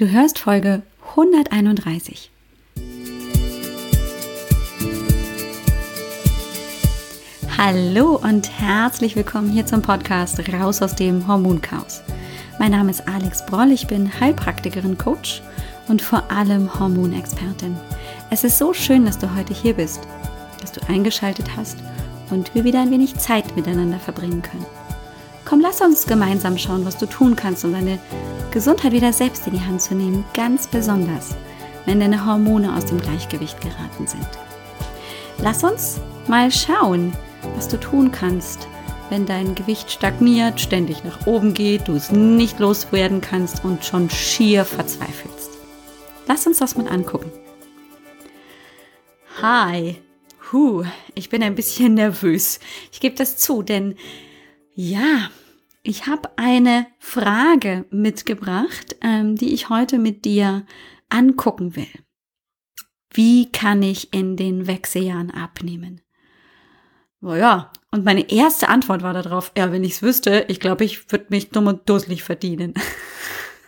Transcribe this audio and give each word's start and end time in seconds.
Du 0.00 0.10
hörst 0.10 0.38
Folge 0.38 0.80
131. 1.10 2.30
Hallo 7.58 8.16
und 8.16 8.50
herzlich 8.58 9.14
willkommen 9.14 9.50
hier 9.50 9.66
zum 9.66 9.82
Podcast 9.82 10.40
Raus 10.54 10.80
aus 10.80 10.96
dem 10.96 11.28
Hormonchaos. 11.28 12.00
Mein 12.58 12.70
Name 12.70 12.92
ist 12.92 13.06
Alex 13.06 13.44
Broll, 13.44 13.72
ich 13.72 13.88
bin 13.88 14.10
Heilpraktikerin, 14.18 14.96
Coach 14.96 15.42
und 15.88 16.00
vor 16.00 16.32
allem 16.32 16.80
Hormonexpertin. 16.80 17.76
Es 18.30 18.42
ist 18.42 18.56
so 18.56 18.72
schön, 18.72 19.04
dass 19.04 19.18
du 19.18 19.36
heute 19.36 19.52
hier 19.52 19.74
bist, 19.74 20.00
dass 20.62 20.72
du 20.72 20.80
eingeschaltet 20.88 21.58
hast 21.58 21.76
und 22.30 22.54
wir 22.54 22.64
wieder 22.64 22.80
ein 22.80 22.90
wenig 22.90 23.16
Zeit 23.16 23.54
miteinander 23.54 23.98
verbringen 23.98 24.40
können. 24.40 24.64
Komm, 25.50 25.62
lass 25.62 25.80
uns 25.80 26.06
gemeinsam 26.06 26.56
schauen, 26.56 26.84
was 26.84 26.96
du 26.96 27.06
tun 27.06 27.34
kannst, 27.34 27.64
um 27.64 27.72
deine 27.72 27.98
Gesundheit 28.52 28.92
wieder 28.92 29.12
selbst 29.12 29.48
in 29.48 29.54
die 29.54 29.60
Hand 29.60 29.82
zu 29.82 29.96
nehmen, 29.96 30.24
ganz 30.32 30.68
besonders, 30.68 31.34
wenn 31.86 31.98
deine 31.98 32.24
Hormone 32.24 32.72
aus 32.72 32.84
dem 32.84 33.00
Gleichgewicht 33.00 33.60
geraten 33.60 34.06
sind. 34.06 34.28
Lass 35.38 35.64
uns 35.64 36.00
mal 36.28 36.52
schauen, 36.52 37.12
was 37.56 37.66
du 37.66 37.80
tun 37.80 38.12
kannst, 38.12 38.68
wenn 39.08 39.26
dein 39.26 39.56
Gewicht 39.56 39.90
stagniert, 39.90 40.60
ständig 40.60 41.02
nach 41.02 41.26
oben 41.26 41.52
geht, 41.52 41.88
du 41.88 41.96
es 41.96 42.12
nicht 42.12 42.60
loswerden 42.60 43.20
kannst 43.20 43.64
und 43.64 43.84
schon 43.84 44.08
schier 44.08 44.64
verzweifelst. 44.64 45.50
Lass 46.28 46.46
uns 46.46 46.58
das 46.58 46.76
mal 46.76 46.86
angucken. 46.86 47.32
Hi, 49.42 49.96
Huh, 50.52 50.84
ich 51.16 51.28
bin 51.28 51.42
ein 51.42 51.56
bisschen 51.56 51.94
nervös. 51.94 52.60
Ich 52.92 53.00
gebe 53.00 53.16
das 53.16 53.36
zu, 53.36 53.62
denn 53.62 53.96
ja, 54.76 55.28
ich 55.82 56.06
habe 56.06 56.30
eine 56.36 56.86
Frage 56.98 57.86
mitgebracht, 57.90 58.96
ähm, 59.00 59.36
die 59.36 59.54
ich 59.54 59.68
heute 59.68 59.98
mit 59.98 60.24
dir 60.24 60.66
angucken 61.08 61.76
will. 61.76 61.88
Wie 63.12 63.50
kann 63.50 63.82
ich 63.82 64.12
in 64.12 64.36
den 64.36 64.66
Wechseljahren 64.66 65.30
abnehmen? 65.30 66.00
Naja, 67.20 67.72
und 67.90 68.04
meine 68.04 68.30
erste 68.30 68.68
Antwort 68.68 69.02
war 69.02 69.12
darauf, 69.12 69.52
ja, 69.56 69.72
wenn 69.72 69.84
ich 69.84 69.92
es 69.92 70.02
wüsste, 70.02 70.46
ich 70.48 70.60
glaube, 70.60 70.84
ich 70.84 71.10
würde 71.10 71.26
mich 71.30 71.50
dumm 71.50 71.66
und 71.66 71.88
dusselig 71.88 72.22
verdienen. 72.22 72.74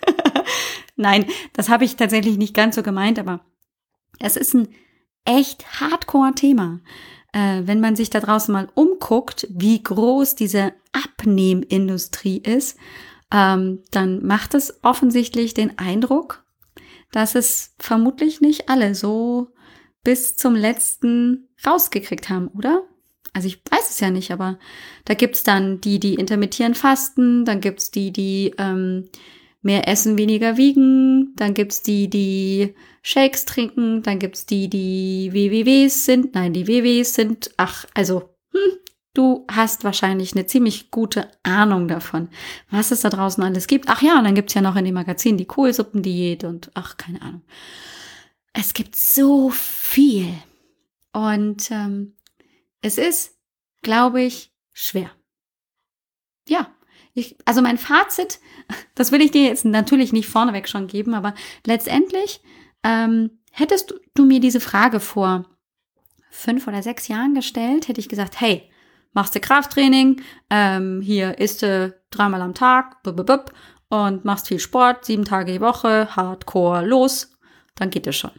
Nein, 0.96 1.26
das 1.52 1.68
habe 1.68 1.84
ich 1.84 1.96
tatsächlich 1.96 2.38
nicht 2.38 2.54
ganz 2.54 2.76
so 2.76 2.82
gemeint, 2.82 3.18
aber 3.18 3.44
es 4.20 4.36
ist 4.36 4.54
ein 4.54 4.68
echt 5.24 5.80
Hardcore-Thema 5.80 6.80
äh, 7.32 7.62
wenn 7.64 7.80
man 7.80 7.96
sich 7.96 8.10
da 8.10 8.20
draußen 8.20 8.52
mal 8.52 8.68
umguckt, 8.74 9.46
wie 9.50 9.82
groß 9.82 10.34
diese 10.34 10.72
Abnehmindustrie 10.92 12.38
ist, 12.38 12.78
ähm, 13.32 13.80
dann 13.90 14.24
macht 14.24 14.54
es 14.54 14.78
offensichtlich 14.82 15.54
den 15.54 15.78
Eindruck, 15.78 16.44
dass 17.10 17.34
es 17.34 17.74
vermutlich 17.78 18.40
nicht 18.40 18.68
alle 18.68 18.94
so 18.94 19.48
bis 20.04 20.36
zum 20.36 20.54
letzten 20.54 21.48
rausgekriegt 21.66 22.28
haben, 22.28 22.48
oder? 22.48 22.82
Also 23.32 23.48
ich 23.48 23.62
weiß 23.70 23.90
es 23.90 24.00
ja 24.00 24.10
nicht, 24.10 24.30
aber 24.30 24.58
da 25.06 25.14
gibt's 25.14 25.42
dann 25.42 25.80
die, 25.80 25.98
die 25.98 26.14
intermittieren 26.14 26.74
fasten, 26.74 27.44
dann 27.44 27.60
gibt's 27.60 27.90
die, 27.90 28.12
die 28.12 28.54
ähm, 28.58 29.08
mehr 29.62 29.88
essen, 29.88 30.18
weniger 30.18 30.56
wiegen. 30.56 31.32
Dann 31.36 31.54
gibt's 31.54 31.82
die, 31.82 32.10
die 32.10 32.74
Shakes 33.02 33.44
trinken. 33.44 34.02
Dann 34.02 34.18
gibt's 34.18 34.46
die, 34.46 34.68
die 34.68 35.30
WWWs 35.32 36.04
sind. 36.04 36.34
Nein, 36.34 36.52
die 36.52 36.68
WWs 36.68 37.14
sind, 37.14 37.50
ach, 37.56 37.84
also, 37.94 38.30
hm, 38.52 38.78
du 39.14 39.44
hast 39.50 39.84
wahrscheinlich 39.84 40.32
eine 40.32 40.46
ziemlich 40.46 40.90
gute 40.90 41.28
Ahnung 41.42 41.88
davon, 41.88 42.28
was 42.70 42.90
es 42.92 43.02
da 43.02 43.10
draußen 43.10 43.42
alles 43.42 43.66
gibt. 43.66 43.88
Ach 43.88 44.00
ja, 44.02 44.18
und 44.18 44.24
dann 44.24 44.34
gibt's 44.34 44.54
ja 44.54 44.62
noch 44.62 44.76
in 44.76 44.84
dem 44.84 44.94
Magazin 44.94 45.36
die 45.36 45.44
Kohlsuppendiät 45.44 46.44
und 46.44 46.70
ach, 46.74 46.96
keine 46.96 47.20
Ahnung. 47.20 47.42
Es 48.52 48.72
gibt 48.74 48.96
so 48.96 49.50
viel. 49.50 50.32
Und 51.12 51.70
ähm, 51.70 52.14
es 52.80 52.98
ist, 52.98 53.36
glaube 53.82 54.22
ich, 54.22 54.52
schwer. 54.72 55.10
Ja, 56.48 56.70
ich, 57.14 57.36
also 57.44 57.60
mein 57.60 57.78
Fazit, 57.78 58.40
das 58.94 59.12
will 59.12 59.20
ich 59.20 59.30
dir 59.30 59.44
jetzt 59.44 59.64
natürlich 59.64 60.12
nicht 60.12 60.28
vorneweg 60.28 60.68
schon 60.68 60.86
geben, 60.86 61.14
aber 61.14 61.34
letztendlich 61.66 62.40
ähm, 62.84 63.30
hättest 63.52 63.94
du 64.14 64.24
mir 64.24 64.40
diese 64.40 64.60
Frage 64.60 65.00
vor 65.00 65.46
fünf 66.30 66.66
oder 66.66 66.82
sechs 66.82 67.08
Jahren 67.08 67.34
gestellt, 67.34 67.88
hätte 67.88 68.00
ich 68.00 68.08
gesagt, 68.08 68.40
hey, 68.40 68.70
machst 69.12 69.34
du 69.34 69.40
Krafttraining, 69.40 70.22
ähm, 70.50 71.00
hier 71.02 71.38
isst 71.38 71.62
du 71.62 71.94
dreimal 72.10 72.40
am 72.40 72.54
Tag 72.54 73.02
bub, 73.02 73.16
bub, 73.16 73.26
bub, 73.26 73.52
und 73.88 74.24
machst 74.24 74.48
viel 74.48 74.58
Sport, 74.58 75.04
sieben 75.04 75.26
Tage 75.26 75.52
die 75.52 75.60
Woche, 75.60 76.16
hardcore, 76.16 76.86
los, 76.86 77.36
dann 77.74 77.90
geht 77.90 78.06
es 78.06 78.16
schon. 78.16 78.32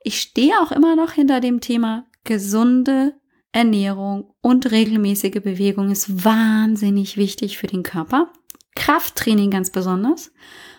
Ich 0.00 0.20
stehe 0.20 0.58
auch 0.60 0.72
immer 0.72 0.96
noch 0.96 1.12
hinter 1.12 1.40
dem 1.40 1.60
Thema 1.60 2.06
gesunde 2.24 3.14
Ernährung 3.52 4.34
und 4.40 4.70
regelmäßige 4.70 5.42
Bewegung 5.42 5.90
ist 5.90 6.24
wahnsinnig 6.24 7.16
wichtig 7.16 7.58
für 7.58 7.66
den 7.66 7.82
Körper. 7.82 8.32
Krafttraining 8.74 9.50
ganz 9.50 9.70
besonders. 9.70 10.32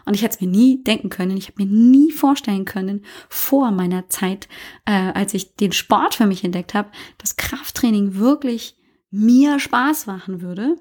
Und 0.09 0.15
ich 0.15 0.23
hätte 0.23 0.37
es 0.37 0.41
mir 0.41 0.47
nie 0.47 0.83
denken 0.83 1.09
können, 1.09 1.37
ich 1.37 1.49
habe 1.49 1.63
mir 1.63 1.71
nie 1.71 2.11
vorstellen 2.11 2.65
können, 2.65 3.05
vor 3.29 3.69
meiner 3.69 4.09
Zeit, 4.09 4.49
äh, 4.85 4.91
als 4.91 5.35
ich 5.35 5.55
den 5.55 5.71
Sport 5.71 6.15
für 6.15 6.25
mich 6.25 6.43
entdeckt 6.43 6.73
habe, 6.73 6.89
dass 7.19 7.35
Krafttraining 7.35 8.15
wirklich 8.15 8.75
mir 9.11 9.59
Spaß 9.59 10.07
machen 10.07 10.41
würde. 10.41 10.77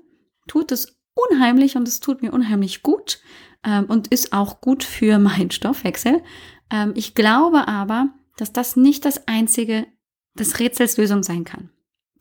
Tut 0.47 0.73
es 0.73 0.99
unheimlich 1.13 1.77
und 1.77 1.87
es 1.87 2.01
tut 2.01 2.23
mir 2.23 2.33
unheimlich 2.33 2.83
gut 2.83 3.21
ähm, 3.65 3.85
und 3.85 4.07
ist 4.07 4.33
auch 4.33 4.63
gut 4.63 4.83
für 4.83 5.19
meinen 5.19 5.51
Stoffwechsel. 5.51 6.23
Ähm, 6.71 6.95
ich 6.97 7.15
glaube 7.15 7.69
aber, 7.69 8.09
dass 8.39 8.55
das 8.55 8.77
nicht 8.77 9.05
das 9.05 9.29
einzige 9.29 9.87
des 10.33 10.59
Rätsels 10.59 10.97
Lösung 10.97 11.23
sein 11.23 11.45
kann. 11.45 11.69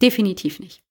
Definitiv 0.01 0.59
nicht. 0.59 0.83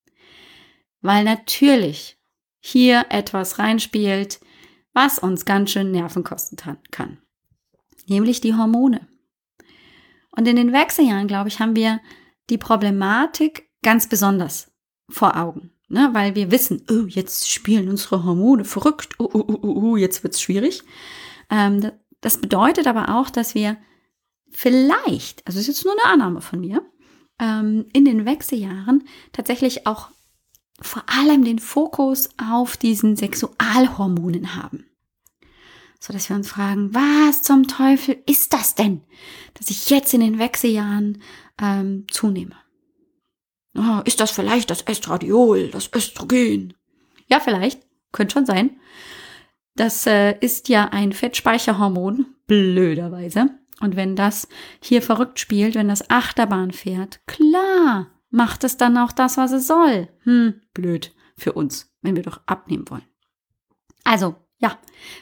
Weil 1.02 1.24
natürlich 1.24 2.16
hier 2.58 3.04
etwas 3.10 3.58
reinspielt, 3.58 4.40
was 4.96 5.18
uns 5.18 5.44
ganz 5.44 5.70
schön 5.70 5.90
Nerven 5.90 6.24
kosten 6.24 6.56
kann. 6.90 7.18
Nämlich 8.08 8.40
die 8.40 8.54
Hormone. 8.54 9.06
Und 10.30 10.48
in 10.48 10.56
den 10.56 10.72
Wechseljahren, 10.72 11.28
glaube 11.28 11.48
ich, 11.48 11.60
haben 11.60 11.76
wir 11.76 12.00
die 12.48 12.56
Problematik 12.56 13.68
ganz 13.82 14.08
besonders 14.08 14.72
vor 15.10 15.36
Augen. 15.36 15.70
Ne? 15.88 16.08
Weil 16.12 16.34
wir 16.34 16.50
wissen, 16.50 16.82
oh, 16.90 17.06
jetzt 17.06 17.50
spielen 17.50 17.90
unsere 17.90 18.24
Hormone 18.24 18.64
verrückt, 18.64 19.14
oh, 19.18 19.28
oh, 19.32 19.44
oh, 19.46 19.58
oh, 19.60 19.82
oh 19.82 19.96
jetzt 19.96 20.24
wird's 20.24 20.40
schwierig. 20.40 20.82
Ähm, 21.50 21.92
das 22.22 22.40
bedeutet 22.40 22.86
aber 22.86 23.16
auch, 23.16 23.28
dass 23.28 23.54
wir 23.54 23.76
vielleicht, 24.50 25.46
also 25.46 25.60
ist 25.60 25.66
jetzt 25.66 25.84
nur 25.84 25.92
eine 25.92 26.10
Annahme 26.10 26.40
von 26.40 26.60
mir, 26.60 26.82
ähm, 27.38 27.84
in 27.92 28.06
den 28.06 28.24
Wechseljahren 28.24 29.04
tatsächlich 29.32 29.86
auch 29.86 30.08
vor 30.80 31.04
allem 31.06 31.44
den 31.44 31.58
Fokus 31.58 32.28
auf 32.38 32.76
diesen 32.76 33.16
Sexualhormonen 33.16 34.54
haben. 34.56 34.86
So 35.98 36.12
dass 36.12 36.28
wir 36.28 36.36
uns 36.36 36.48
fragen, 36.48 36.94
was 36.94 37.42
zum 37.42 37.66
Teufel 37.66 38.22
ist 38.26 38.52
das 38.52 38.74
denn, 38.74 39.02
dass 39.54 39.70
ich 39.70 39.88
jetzt 39.90 40.12
in 40.14 40.20
den 40.20 40.38
Wechseljahren 40.38 41.22
ähm, 41.60 42.06
zunehme? 42.10 42.56
Oh, 43.76 44.00
ist 44.04 44.20
das 44.20 44.30
vielleicht 44.30 44.70
das 44.70 44.82
Estradiol, 44.82 45.68
das 45.68 45.90
Östrogen? 45.92 46.74
Ja, 47.28 47.40
vielleicht, 47.40 47.82
könnte 48.12 48.34
schon 48.34 48.46
sein. 48.46 48.78
Das 49.74 50.06
äh, 50.06 50.38
ist 50.40 50.68
ja 50.68 50.88
ein 50.88 51.12
Fettspeicherhormon, 51.12 52.26
blöderweise. 52.46 53.50
Und 53.80 53.94
wenn 53.96 54.16
das 54.16 54.48
hier 54.80 55.02
verrückt 55.02 55.38
spielt, 55.38 55.74
wenn 55.74 55.88
das 55.88 56.08
Achterbahn 56.08 56.72
fährt, 56.72 57.20
klar, 57.26 58.10
macht 58.36 58.64
es 58.64 58.76
dann 58.76 58.98
auch 58.98 59.12
das, 59.12 59.38
was 59.38 59.50
es 59.50 59.66
soll. 59.66 60.08
Hm, 60.24 60.60
blöd 60.74 61.14
für 61.36 61.54
uns, 61.54 61.90
wenn 62.02 62.16
wir 62.16 62.22
doch 62.22 62.42
abnehmen 62.46 62.88
wollen. 62.90 63.06
Also, 64.04 64.36
ja, 64.58 64.78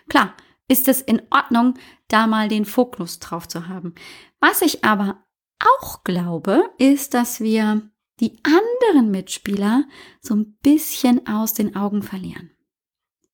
klar, 0.09 0.35
ist 0.69 0.89
es 0.89 1.01
in 1.01 1.23
Ordnung, 1.31 1.75
da 2.09 2.27
mal 2.27 2.49
den 2.49 2.65
Fokus 2.65 3.21
drauf 3.21 3.49
zu 3.49 3.69
haben. 3.69 3.95
Was 4.41 4.63
ich 4.63 4.85
aber 4.85 5.25
auch 5.61 6.03
glaube, 6.03 6.71
ist, 6.79 7.15
dass 7.15 7.41
wir 7.41 7.89
die 8.21 8.37
anderen 8.43 9.11
Mitspieler 9.11 9.85
so 10.21 10.35
ein 10.35 10.57
bisschen 10.63 11.27
aus 11.27 11.55
den 11.55 11.77
Augen 11.77 12.03
verlieren. 12.03 12.51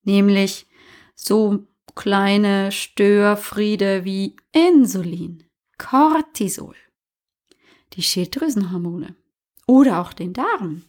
Nämlich 0.03 0.67
so 1.15 1.67
kleine 1.95 2.71
Störfriede 2.71 4.05
wie 4.05 4.37
Insulin, 4.53 5.45
Cortisol, 5.79 6.77
die 7.95 8.03
Schilddrüsenhormone 8.03 9.20
oder 9.71 10.01
auch 10.01 10.13
den 10.13 10.33
Darm. 10.33 10.83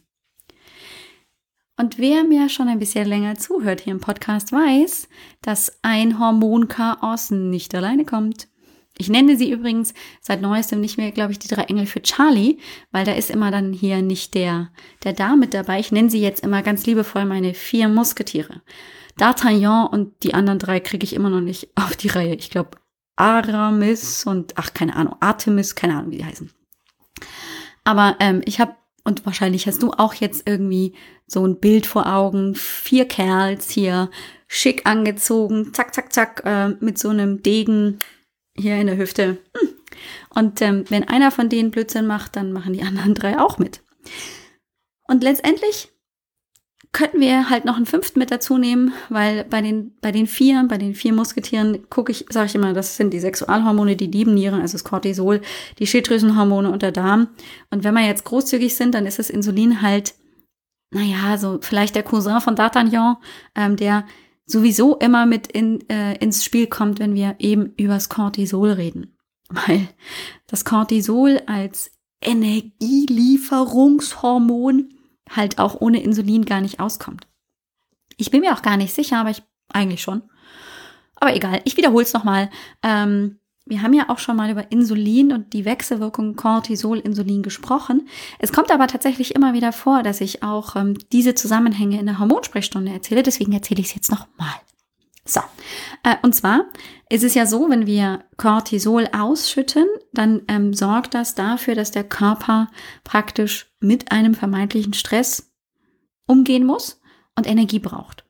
Und 1.78 1.98
wer 1.98 2.24
mir 2.24 2.48
schon 2.48 2.66
ein 2.66 2.80
bisschen 2.80 3.06
länger 3.06 3.36
zuhört 3.36 3.80
hier 3.80 3.92
im 3.92 4.00
Podcast, 4.00 4.50
weiß, 4.50 5.08
dass 5.40 5.78
ein 5.82 6.18
Hormonchaos 6.18 7.30
nicht 7.30 7.74
alleine 7.76 8.04
kommt. 8.04 8.48
Ich 8.98 9.08
nenne 9.08 9.36
sie 9.36 9.52
übrigens 9.52 9.94
seit 10.20 10.42
neuestem 10.42 10.80
nicht 10.80 10.98
mehr, 10.98 11.12
glaube 11.12 11.30
ich, 11.30 11.38
die 11.38 11.48
drei 11.48 11.62
Engel 11.62 11.86
für 11.86 12.02
Charlie, 12.02 12.58
weil 12.90 13.04
da 13.04 13.12
ist 13.12 13.30
immer 13.30 13.52
dann 13.52 13.72
hier 13.72 14.02
nicht 14.02 14.34
der, 14.34 14.70
der 15.04 15.12
Darm 15.12 15.38
mit 15.38 15.54
dabei. 15.54 15.78
Ich 15.78 15.92
nenne 15.92 16.10
sie 16.10 16.20
jetzt 16.20 16.42
immer 16.42 16.62
ganz 16.62 16.84
liebevoll 16.84 17.24
meine 17.24 17.54
vier 17.54 17.88
Musketiere. 17.88 18.62
D'Artagnan 19.16 19.88
und 19.90 20.24
die 20.24 20.34
anderen 20.34 20.58
drei 20.58 20.80
kriege 20.80 21.04
ich 21.04 21.14
immer 21.14 21.30
noch 21.30 21.40
nicht 21.40 21.68
auf 21.76 21.94
die 21.96 22.08
Reihe. 22.08 22.34
Ich 22.34 22.50
glaube, 22.50 22.78
Aramis 23.14 24.26
und, 24.26 24.58
ach, 24.58 24.74
keine 24.74 24.96
Ahnung, 24.96 25.14
Artemis, 25.20 25.76
keine 25.76 25.96
Ahnung, 25.96 26.10
wie 26.10 26.18
die 26.18 26.24
heißen. 26.24 26.50
Aber 27.84 28.16
ähm, 28.20 28.42
ich 28.44 28.60
habe, 28.60 28.74
und 29.04 29.26
wahrscheinlich 29.26 29.66
hast 29.66 29.82
du 29.82 29.92
auch 29.92 30.14
jetzt 30.14 30.48
irgendwie 30.48 30.94
so 31.26 31.44
ein 31.46 31.58
Bild 31.58 31.86
vor 31.86 32.06
Augen, 32.06 32.54
vier 32.54 33.06
Kerls 33.06 33.70
hier, 33.70 34.10
schick 34.46 34.86
angezogen, 34.86 35.72
zack, 35.72 35.94
zack, 35.94 36.12
zack, 36.12 36.42
äh, 36.44 36.68
mit 36.80 36.98
so 36.98 37.08
einem 37.08 37.42
Degen 37.42 37.98
hier 38.56 38.76
in 38.76 38.86
der 38.86 38.98
Hüfte. 38.98 39.38
Hm. 39.56 39.68
Und 40.30 40.62
ähm, 40.62 40.84
wenn 40.88 41.08
einer 41.08 41.30
von 41.30 41.48
denen 41.48 41.70
Blödsinn 41.70 42.06
macht, 42.06 42.36
dann 42.36 42.52
machen 42.52 42.72
die 42.72 42.82
anderen 42.82 43.14
drei 43.14 43.38
auch 43.38 43.58
mit. 43.58 43.82
Und 45.06 45.22
letztendlich 45.22 45.91
könnten 46.92 47.20
wir 47.20 47.48
halt 47.48 47.64
noch 47.64 47.76
einen 47.76 47.86
fünften 47.86 48.18
mit 48.18 48.30
dazu 48.30 48.58
nehmen, 48.58 48.92
weil 49.08 49.44
bei 49.44 49.62
den, 49.62 49.96
bei 50.02 50.12
den 50.12 50.26
vier, 50.26 50.66
bei 50.68 50.76
den 50.76 50.94
vier 50.94 51.14
Musketieren 51.14 51.88
gucke 51.88 52.12
ich, 52.12 52.26
sage 52.28 52.44
ich 52.46 52.54
immer, 52.54 52.74
das 52.74 52.96
sind 52.96 53.14
die 53.14 53.20
Sexualhormone, 53.20 53.96
die 53.96 54.08
Nebennieren, 54.08 54.60
also 54.60 54.72
das 54.72 54.84
Cortisol, 54.84 55.40
die 55.78 55.86
Schilddrüsenhormone 55.86 56.70
und 56.70 56.82
der 56.82 56.92
Darm. 56.92 57.28
Und 57.70 57.82
wenn 57.82 57.94
wir 57.94 58.06
jetzt 58.06 58.24
großzügig 58.24 58.76
sind, 58.76 58.94
dann 58.94 59.06
ist 59.06 59.18
das 59.18 59.30
Insulin 59.30 59.80
halt, 59.80 60.14
naja, 60.90 61.38
so 61.38 61.60
vielleicht 61.62 61.94
der 61.94 62.02
Cousin 62.02 62.42
von 62.42 62.56
D'Artagnan, 62.56 63.16
ähm, 63.54 63.76
der 63.76 64.04
sowieso 64.44 64.98
immer 64.98 65.24
mit 65.24 65.46
in, 65.46 65.88
äh, 65.88 66.18
ins 66.18 66.44
Spiel 66.44 66.66
kommt, 66.66 66.98
wenn 66.98 67.14
wir 67.14 67.36
eben 67.38 67.72
übers 67.78 68.10
Cortisol 68.10 68.72
reden. 68.72 69.16
Weil 69.48 69.88
das 70.46 70.66
Cortisol 70.66 71.40
als 71.46 71.90
Energielieferungshormon 72.20 74.90
halt 75.34 75.58
auch 75.58 75.80
ohne 75.80 76.02
Insulin 76.02 76.44
gar 76.44 76.60
nicht 76.60 76.80
auskommt. 76.80 77.26
Ich 78.16 78.30
bin 78.30 78.40
mir 78.40 78.54
auch 78.54 78.62
gar 78.62 78.76
nicht 78.76 78.94
sicher, 78.94 79.18
aber 79.18 79.30
ich 79.30 79.42
eigentlich 79.72 80.02
schon. 80.02 80.22
Aber 81.16 81.34
egal, 81.34 81.60
ich 81.64 81.76
wiederhole 81.76 82.04
es 82.04 82.12
nochmal. 82.12 82.50
Ähm, 82.82 83.38
wir 83.64 83.82
haben 83.82 83.94
ja 83.94 84.08
auch 84.08 84.18
schon 84.18 84.36
mal 84.36 84.50
über 84.50 84.72
Insulin 84.72 85.32
und 85.32 85.52
die 85.52 85.64
Wechselwirkung 85.64 86.34
Cortisol-Insulin 86.34 87.42
gesprochen. 87.42 88.08
Es 88.38 88.52
kommt 88.52 88.72
aber 88.72 88.88
tatsächlich 88.88 89.34
immer 89.34 89.54
wieder 89.54 89.72
vor, 89.72 90.02
dass 90.02 90.20
ich 90.20 90.42
auch 90.42 90.74
ähm, 90.74 90.96
diese 91.12 91.34
Zusammenhänge 91.34 92.00
in 92.00 92.06
der 92.06 92.18
Hormonsprechstunde 92.18 92.92
erzähle. 92.92 93.22
Deswegen 93.22 93.52
erzähle 93.52 93.80
ich 93.80 93.86
es 93.86 93.94
jetzt 93.94 94.10
nochmal. 94.10 94.54
So, 95.24 95.40
äh, 96.02 96.16
und 96.22 96.34
zwar 96.34 96.66
ist 97.08 97.22
es 97.22 97.34
ja 97.34 97.46
so, 97.46 97.70
wenn 97.70 97.86
wir 97.86 98.24
Cortisol 98.36 99.08
ausschütten, 99.12 99.86
dann 100.12 100.42
ähm, 100.48 100.74
sorgt 100.74 101.14
das 101.14 101.34
dafür, 101.34 101.74
dass 101.74 101.92
der 101.92 102.04
Körper 102.04 102.68
praktisch 103.04 103.72
mit 103.80 104.10
einem 104.10 104.34
vermeintlichen 104.34 104.94
Stress 104.94 105.52
umgehen 106.26 106.66
muss 106.66 107.00
und 107.36 107.46
Energie 107.46 107.78
braucht, 107.78 108.24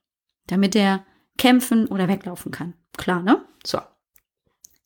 damit 0.48 0.76
er 0.76 1.04
kämpfen 1.38 1.86
oder 1.86 2.08
weglaufen 2.08 2.52
kann. 2.52 2.74
Klar, 2.96 3.22
ne? 3.22 3.42
So. 3.64 3.80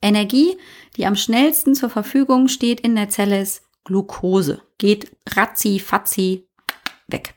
Energie, 0.01 0.57
die 0.97 1.07
am 1.07 1.17
schnellsten 1.17 1.75
zur 1.75 1.91
Verfügung 1.91 2.49
steht 2.49 2.81
in 2.81 2.95
der 2.95 3.09
Zelle, 3.09 3.41
ist 3.41 3.63
Glucose. 3.85 4.63
Geht 4.79 5.17
ratzi, 5.31 5.81
fatzi 5.81 6.46
weg. 7.09 7.35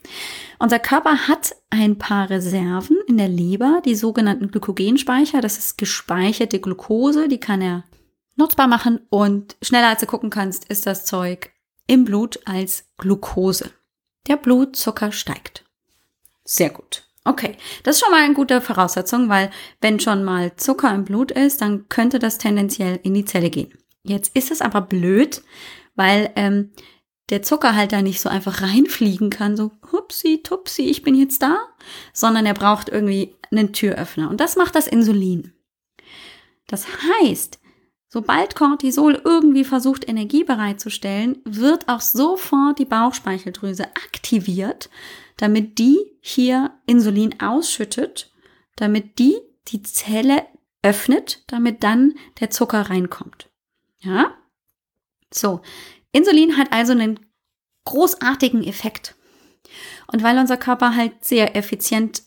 Unser 0.57 0.79
Körper 0.79 1.27
hat 1.27 1.55
ein 1.69 1.97
paar 1.97 2.29
Reserven 2.29 2.97
in 3.07 3.17
der 3.17 3.27
Leber, 3.27 3.81
die 3.85 3.95
sogenannten 3.95 4.49
Glykogenspeicher. 4.49 5.41
Das 5.41 5.57
ist 5.57 5.77
gespeicherte 5.77 6.59
Glucose, 6.59 7.27
die 7.27 7.39
kann 7.39 7.61
er 7.61 7.83
nutzbar 8.35 8.67
machen 8.67 9.01
und 9.09 9.57
schneller 9.61 9.89
als 9.89 9.99
du 9.99 10.05
gucken 10.07 10.29
kannst, 10.29 10.65
ist 10.69 10.85
das 10.85 11.05
Zeug 11.05 11.51
im 11.87 12.05
Blut 12.05 12.39
als 12.45 12.85
Glucose. 12.97 13.71
Der 14.27 14.37
Blutzucker 14.37 15.11
steigt. 15.11 15.65
Sehr 16.45 16.69
gut. 16.69 17.05
Okay, 17.25 17.57
das 17.83 17.95
ist 17.95 18.01
schon 18.01 18.11
mal 18.11 18.23
eine 18.23 18.33
gute 18.33 18.61
Voraussetzung, 18.61 19.29
weil 19.29 19.51
wenn 19.81 19.99
schon 19.99 20.23
mal 20.23 20.55
Zucker 20.55 20.93
im 20.93 21.03
Blut 21.03 21.31
ist, 21.31 21.61
dann 21.61 21.87
könnte 21.89 22.17
das 22.17 22.37
tendenziell 22.37 22.99
in 23.03 23.13
die 23.13 23.25
Zelle 23.25 23.49
gehen. 23.49 23.77
Jetzt 24.03 24.35
ist 24.35 24.49
es 24.49 24.61
aber 24.61 24.81
blöd, 24.81 25.43
weil 25.95 26.31
ähm, 26.35 26.71
der 27.29 27.41
Zuckerhalter 27.41 28.01
nicht 28.01 28.21
so 28.21 28.29
einfach 28.29 28.61
reinfliegen 28.61 29.29
kann, 29.29 29.55
so 29.55 29.71
hupsi, 29.91 30.41
tupsi, 30.43 30.83
ich 30.83 31.03
bin 31.03 31.15
jetzt 31.15 31.41
da, 31.41 31.57
sondern 32.13 32.45
er 32.45 32.53
braucht 32.53 32.89
irgendwie 32.89 33.35
einen 33.51 33.73
Türöffner. 33.73 34.29
Und 34.29 34.39
das 34.39 34.55
macht 34.55 34.75
das 34.75 34.87
Insulin. 34.87 35.53
Das 36.67 36.85
heißt, 37.21 37.59
sobald 38.07 38.55
Cortisol 38.55 39.21
irgendwie 39.23 39.63
versucht, 39.63 40.07
Energie 40.07 40.43
bereitzustellen, 40.43 41.39
wird 41.45 41.87
auch 41.87 42.01
sofort 42.01 42.79
die 42.79 42.85
Bauchspeicheldrüse 42.85 43.85
aktiviert, 43.85 44.89
damit 45.37 45.79
die 45.79 45.97
hier 46.21 46.71
Insulin 46.85 47.39
ausschüttet, 47.39 48.31
damit 48.75 49.19
die 49.19 49.37
die 49.67 49.83
Zelle 49.83 50.45
öffnet, 50.81 51.43
damit 51.47 51.83
dann 51.83 52.13
der 52.39 52.49
Zucker 52.49 52.89
reinkommt. 52.89 53.49
Ja? 53.99 54.33
So, 55.31 55.61
Insulin 56.11 56.57
hat 56.57 56.71
also 56.71 56.93
einen 56.93 57.19
großartigen 57.85 58.63
Effekt. 58.63 59.15
Und 60.11 60.23
weil 60.23 60.37
unser 60.37 60.57
Körper 60.57 60.95
halt 60.95 61.23
sehr 61.23 61.55
effizient 61.55 62.23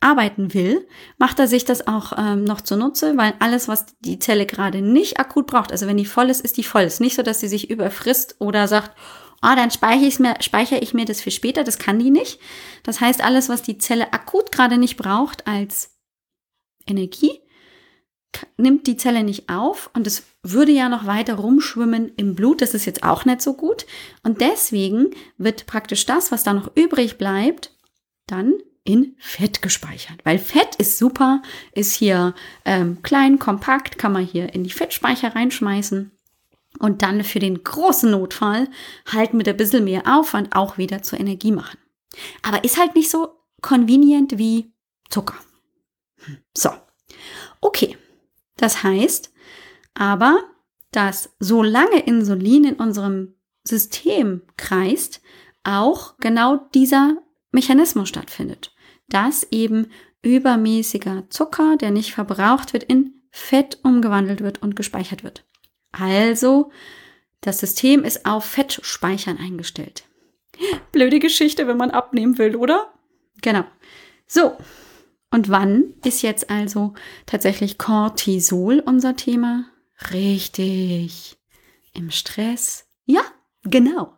arbeiten 0.00 0.52
will, 0.52 0.86
macht 1.18 1.38
er 1.38 1.46
sich 1.46 1.64
das 1.64 1.86
auch 1.86 2.12
ähm, 2.18 2.44
noch 2.44 2.60
zunutze, 2.60 3.16
weil 3.16 3.34
alles, 3.38 3.68
was 3.68 3.86
die 4.00 4.18
Zelle 4.18 4.46
gerade 4.46 4.82
nicht 4.82 5.18
akut 5.20 5.46
braucht, 5.46 5.70
also 5.70 5.86
wenn 5.86 5.96
die 5.96 6.06
voll 6.06 6.28
ist, 6.28 6.40
ist 6.40 6.56
die 6.56 6.64
voll. 6.64 6.82
Es 6.82 6.94
ist 6.94 7.00
nicht 7.00 7.14
so, 7.14 7.22
dass 7.22 7.40
sie 7.40 7.48
sich 7.48 7.70
überfrisst 7.70 8.36
oder 8.40 8.66
sagt, 8.68 8.96
oh, 9.42 9.54
dann 9.56 9.70
speichere 9.70 10.06
ich, 10.06 10.18
mir, 10.18 10.34
speichere 10.40 10.80
ich 10.80 10.92
mir 10.92 11.04
das 11.04 11.20
für 11.20 11.30
später. 11.30 11.64
Das 11.64 11.78
kann 11.78 11.98
die 11.98 12.10
nicht. 12.10 12.40
Das 12.82 13.00
heißt, 13.00 13.22
alles, 13.22 13.48
was 13.48 13.62
die 13.62 13.78
Zelle 13.78 14.12
akut 14.12 14.52
gerade 14.52 14.78
nicht 14.78 14.96
braucht 14.96 15.46
als 15.46 15.96
Energie, 16.86 17.41
nimmt 18.56 18.86
die 18.86 18.96
Zelle 18.96 19.22
nicht 19.22 19.48
auf 19.48 19.90
und 19.94 20.06
es 20.06 20.24
würde 20.42 20.72
ja 20.72 20.88
noch 20.88 21.06
weiter 21.06 21.34
rumschwimmen 21.34 22.12
im 22.16 22.34
Blut. 22.34 22.62
Das 22.62 22.74
ist 22.74 22.86
jetzt 22.86 23.02
auch 23.02 23.24
nicht 23.24 23.42
so 23.42 23.54
gut. 23.54 23.86
Und 24.22 24.40
deswegen 24.40 25.10
wird 25.38 25.66
praktisch 25.66 26.06
das, 26.06 26.32
was 26.32 26.42
da 26.42 26.52
noch 26.52 26.70
übrig 26.74 27.18
bleibt, 27.18 27.72
dann 28.26 28.54
in 28.84 29.14
Fett 29.18 29.62
gespeichert. 29.62 30.18
Weil 30.24 30.38
Fett 30.38 30.74
ist 30.76 30.98
super, 30.98 31.42
ist 31.72 31.94
hier 31.94 32.34
ähm, 32.64 33.02
klein, 33.02 33.38
kompakt, 33.38 33.98
kann 33.98 34.12
man 34.12 34.24
hier 34.24 34.52
in 34.54 34.64
die 34.64 34.70
Fettspeicher 34.70 35.34
reinschmeißen. 35.34 36.10
Und 36.78 37.02
dann 37.02 37.22
für 37.22 37.38
den 37.38 37.62
großen 37.62 38.10
Notfall 38.10 38.68
halt 39.06 39.34
mit 39.34 39.46
ein 39.48 39.56
bisschen 39.56 39.84
mehr 39.84 40.02
Aufwand 40.06 40.56
auch 40.56 40.78
wieder 40.78 41.02
zur 41.02 41.20
Energie 41.20 41.52
machen. 41.52 41.78
Aber 42.42 42.64
ist 42.64 42.78
halt 42.78 42.96
nicht 42.96 43.10
so 43.10 43.36
convenient 43.60 44.38
wie 44.38 44.72
Zucker. 45.08 45.36
Hm, 46.24 46.38
so. 46.56 46.70
Okay, 47.60 47.96
das 48.62 48.84
heißt 48.84 49.32
aber, 49.94 50.38
dass 50.92 51.34
solange 51.40 51.98
Insulin 51.98 52.62
in 52.62 52.74
unserem 52.76 53.34
System 53.64 54.42
kreist, 54.56 55.20
auch 55.64 56.16
genau 56.18 56.68
dieser 56.72 57.16
Mechanismus 57.50 58.08
stattfindet, 58.08 58.72
dass 59.08 59.42
eben 59.50 59.88
übermäßiger 60.22 61.24
Zucker, 61.28 61.76
der 61.76 61.90
nicht 61.90 62.14
verbraucht 62.14 62.72
wird, 62.72 62.84
in 62.84 63.14
Fett 63.30 63.80
umgewandelt 63.82 64.42
wird 64.42 64.62
und 64.62 64.76
gespeichert 64.76 65.24
wird. 65.24 65.44
Also, 65.90 66.70
das 67.40 67.58
System 67.58 68.04
ist 68.04 68.26
auf 68.26 68.44
Fettspeichern 68.44 69.38
eingestellt. 69.38 70.04
Blöde 70.92 71.18
Geschichte, 71.18 71.66
wenn 71.66 71.78
man 71.78 71.90
abnehmen 71.90 72.38
will, 72.38 72.54
oder? 72.54 72.92
Genau. 73.40 73.64
So, 74.28 74.56
und 75.32 75.48
wann 75.48 75.94
ist 76.04 76.22
jetzt 76.22 76.50
also 76.50 76.94
tatsächlich 77.26 77.78
Cortisol 77.78 78.80
unser 78.80 79.16
Thema? 79.16 79.64
Richtig. 80.12 81.36
Im 81.94 82.10
Stress? 82.10 82.86
Ja, 83.04 83.22
genau. 83.64 84.14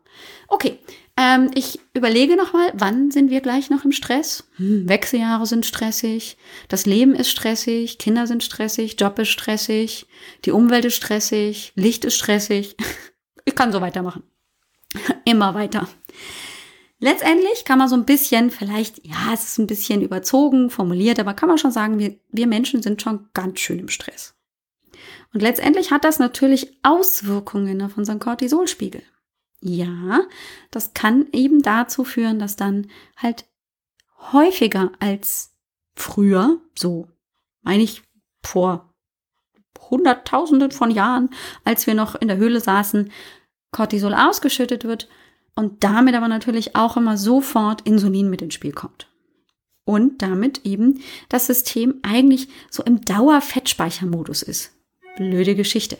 Okay, 0.49 0.78
ähm, 1.16 1.50
ich 1.54 1.78
überlege 1.94 2.37
nochmal, 2.37 2.73
wann 2.75 3.12
sind 3.12 3.30
wir 3.30 3.40
gleich 3.40 3.71
noch 3.71 3.85
im 3.85 3.92
Stress? 3.92 4.44
Hm, 4.56 4.88
Wechseljahre 4.88 5.47
sind 5.47 5.64
stressig, 5.64 6.37
das 6.68 6.87
Leben 6.87 7.14
ist 7.14 7.30
stressig, 7.30 7.99
Kinder 7.99 8.26
sind 8.26 8.42
stressig, 8.42 8.97
Job 8.99 9.18
ist 9.21 9.28
stressig, 9.28 10.06
die 10.44 10.50
Umwelt 10.50 10.85
ist 10.85 10.97
stressig, 10.97 11.73
Licht 11.76 12.04
ist 12.04 12.16
stressig. 12.16 12.76
Ich 13.47 13.54
kann 13.54 13.73
so 13.73 13.83
weitermachen. 13.83 14.23
Immer 15.26 15.52
weiter. 15.52 15.87
Letztendlich 17.00 17.64
kann 17.64 17.78
man 17.78 17.88
so 17.88 17.96
ein 17.96 18.04
bisschen, 18.04 18.50
vielleicht, 18.50 19.04
ja, 19.04 19.32
es 19.32 19.44
ist 19.44 19.58
ein 19.58 19.66
bisschen 19.66 20.00
überzogen 20.00 20.70
formuliert, 20.70 21.18
aber 21.18 21.34
kann 21.34 21.48
man 21.48 21.58
schon 21.58 21.72
sagen, 21.72 21.98
wir, 21.98 22.16
wir 22.30 22.46
Menschen 22.46 22.82
sind 22.82 23.02
schon 23.02 23.28
ganz 23.34 23.60
schön 23.60 23.78
im 23.78 23.88
Stress. 23.88 24.34
Und 25.32 25.40
letztendlich 25.40 25.90
hat 25.90 26.04
das 26.04 26.18
natürlich 26.18 26.78
Auswirkungen 26.82 27.82
auf 27.82 27.98
unseren 27.98 28.20
Cortisolspiegel. 28.20 29.02
Ja, 29.60 30.20
das 30.70 30.94
kann 30.94 31.26
eben 31.32 31.62
dazu 31.62 32.04
führen, 32.04 32.38
dass 32.38 32.54
dann 32.54 32.88
halt 33.16 33.46
häufiger 34.32 34.92
als 35.00 35.52
früher, 35.96 36.60
so 36.78 37.08
meine 37.62 37.82
ich 37.82 38.02
vor 38.42 38.94
Hunderttausenden 39.90 40.70
von 40.70 40.90
Jahren, 40.90 41.30
als 41.64 41.86
wir 41.86 41.94
noch 41.94 42.14
in 42.14 42.28
der 42.28 42.36
Höhle 42.36 42.60
saßen, 42.60 43.10
Cortisol 43.70 44.14
ausgeschüttet 44.14 44.84
wird 44.84 45.08
und 45.54 45.84
damit 45.84 46.14
aber 46.14 46.28
natürlich 46.28 46.76
auch 46.76 46.96
immer 46.96 47.16
sofort 47.16 47.82
Insulin 47.82 48.30
mit 48.30 48.42
ins 48.42 48.54
Spiel 48.54 48.73
kommt. 48.73 49.08
und 49.84 50.23
damit 50.23 50.64
eben 50.64 51.00
das 51.28 51.46
System 51.46 51.96
eigentlich 52.02 52.49
so 52.70 52.82
im 52.82 53.02
Dauerfettspeichermodus 53.02 54.42
ist. 54.42 54.73
Blöde 55.16 55.54
Geschichte. 55.54 55.99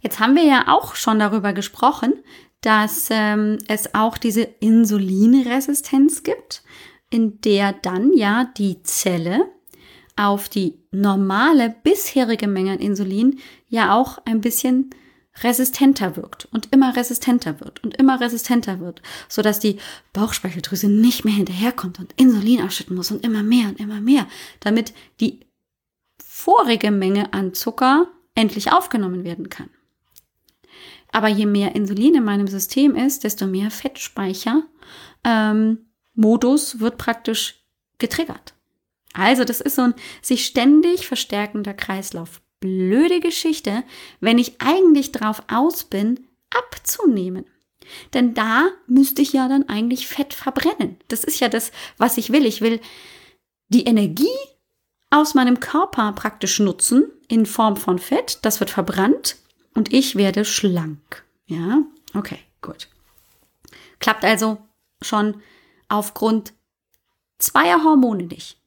Jetzt 0.00 0.20
haben 0.20 0.36
wir 0.36 0.44
ja 0.44 0.64
auch 0.68 0.94
schon 0.94 1.18
darüber 1.18 1.52
gesprochen, 1.52 2.14
dass 2.60 3.08
ähm, 3.10 3.58
es 3.68 3.94
auch 3.94 4.18
diese 4.18 4.42
Insulinresistenz 4.42 6.22
gibt, 6.22 6.62
in 7.10 7.40
der 7.40 7.72
dann 7.72 8.12
ja 8.12 8.50
die 8.56 8.82
Zelle 8.82 9.50
auf 10.16 10.48
die 10.48 10.78
normale 10.92 11.74
bisherige 11.82 12.46
Menge 12.46 12.72
an 12.72 12.78
Insulin 12.78 13.40
ja 13.68 13.94
auch 13.94 14.18
ein 14.24 14.40
bisschen 14.40 14.90
resistenter 15.42 16.16
wirkt 16.16 16.46
und 16.52 16.72
immer 16.72 16.96
resistenter 16.96 17.60
wird 17.60 17.82
und 17.82 17.96
immer 17.96 18.20
resistenter 18.20 18.80
wird, 18.80 19.02
so 19.28 19.42
dass 19.42 19.58
die 19.58 19.78
Bauchspeicheldrüse 20.12 20.88
nicht 20.88 21.24
mehr 21.24 21.34
hinterherkommt 21.34 21.98
und 21.98 22.12
Insulin 22.16 22.62
ausschütten 22.62 22.94
muss 22.94 23.10
und 23.10 23.24
immer 23.24 23.42
mehr 23.42 23.68
und 23.68 23.80
immer 23.80 24.00
mehr, 24.00 24.26
damit 24.60 24.94
die 25.20 25.40
vorige 26.24 26.90
Menge 26.90 27.32
an 27.32 27.54
Zucker 27.54 28.06
endlich 28.34 28.72
aufgenommen 28.72 29.24
werden 29.24 29.48
kann. 29.48 29.70
Aber 31.10 31.28
je 31.28 31.46
mehr 31.46 31.74
Insulin 31.74 32.16
in 32.16 32.24
meinem 32.24 32.48
System 32.48 32.96
ist, 32.96 33.24
desto 33.24 33.46
mehr 33.46 33.70
Fettspeicher 33.70 34.64
ähm, 35.24 35.86
wird 36.14 36.98
praktisch 36.98 37.64
getriggert. 37.98 38.54
Also 39.12 39.44
das 39.44 39.60
ist 39.60 39.76
so 39.76 39.82
ein 39.82 39.94
sich 40.22 40.44
ständig 40.44 41.06
verstärkender 41.06 41.72
Kreislauf 41.72 42.40
blöde 42.64 43.20
Geschichte, 43.20 43.84
wenn 44.20 44.38
ich 44.38 44.58
eigentlich 44.58 45.12
drauf 45.12 45.42
aus 45.52 45.84
bin, 45.84 46.26
abzunehmen. 46.50 47.44
Denn 48.14 48.32
da 48.32 48.70
müsste 48.86 49.20
ich 49.20 49.34
ja 49.34 49.48
dann 49.48 49.68
eigentlich 49.68 50.08
Fett 50.08 50.32
verbrennen. 50.32 50.96
Das 51.08 51.24
ist 51.24 51.40
ja 51.40 51.50
das, 51.50 51.72
was 51.98 52.16
ich 52.16 52.32
will. 52.32 52.46
Ich 52.46 52.62
will 52.62 52.80
die 53.68 53.84
Energie 53.84 54.38
aus 55.10 55.34
meinem 55.34 55.60
Körper 55.60 56.12
praktisch 56.12 56.58
nutzen 56.58 57.12
in 57.28 57.44
Form 57.44 57.76
von 57.76 57.98
Fett. 57.98 58.38
Das 58.40 58.60
wird 58.60 58.70
verbrannt 58.70 59.36
und 59.74 59.92
ich 59.92 60.16
werde 60.16 60.46
schlank. 60.46 61.26
Ja, 61.44 61.82
okay, 62.14 62.38
gut. 62.62 62.88
Klappt 63.98 64.24
also 64.24 64.56
schon 65.02 65.42
aufgrund 65.88 66.54
zweier 67.38 67.84
Hormone 67.84 68.22
nicht. 68.22 68.58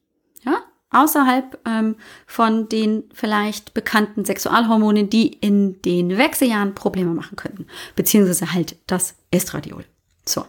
Ja, 0.44 0.62
außerhalb 0.90 1.58
ähm, 1.66 1.96
von 2.26 2.68
den 2.68 3.04
vielleicht 3.12 3.74
bekannten 3.74 4.24
Sexualhormonen, 4.24 5.10
die 5.10 5.28
in 5.28 5.80
den 5.82 6.16
Wechseljahren 6.16 6.74
Probleme 6.74 7.12
machen 7.12 7.36
könnten, 7.36 7.66
beziehungsweise 7.94 8.52
halt 8.52 8.76
das 8.86 9.14
Estradiol. 9.30 9.84
So, 10.26 10.44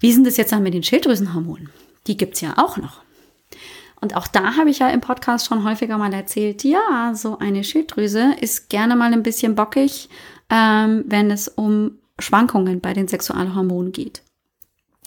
wie 0.00 0.12
sind 0.12 0.26
es 0.26 0.36
jetzt 0.36 0.52
dann 0.52 0.62
mit 0.62 0.74
den 0.74 0.82
Schilddrüsenhormonen? 0.82 1.70
Die 2.06 2.16
gibt's 2.16 2.40
ja 2.40 2.54
auch 2.56 2.76
noch. 2.76 3.02
Und 4.00 4.16
auch 4.16 4.26
da 4.26 4.56
habe 4.56 4.70
ich 4.70 4.80
ja 4.80 4.88
im 4.88 5.00
Podcast 5.00 5.46
schon 5.46 5.62
häufiger 5.62 5.96
mal 5.96 6.12
erzählt, 6.12 6.64
ja, 6.64 7.12
so 7.14 7.38
eine 7.38 7.62
Schilddrüse 7.62 8.34
ist 8.40 8.68
gerne 8.68 8.96
mal 8.96 9.12
ein 9.12 9.22
bisschen 9.22 9.54
bockig, 9.54 10.08
ähm, 10.50 11.04
wenn 11.06 11.30
es 11.30 11.46
um 11.46 11.98
Schwankungen 12.18 12.80
bei 12.80 12.94
den 12.94 13.06
Sexualhormonen 13.06 13.92
geht. 13.92 14.22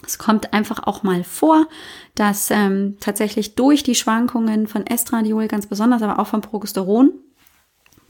Es 0.04 0.18
kommt 0.18 0.52
einfach 0.52 0.82
auch 0.82 1.02
mal 1.02 1.24
vor, 1.24 1.68
dass 2.14 2.50
ähm, 2.50 2.96
tatsächlich 3.00 3.54
durch 3.54 3.82
die 3.82 3.94
Schwankungen 3.94 4.66
von 4.66 4.86
Estradiol, 4.86 5.48
ganz 5.48 5.66
besonders 5.66 6.02
aber 6.02 6.18
auch 6.18 6.26
von 6.26 6.42
Progesteron, 6.42 7.12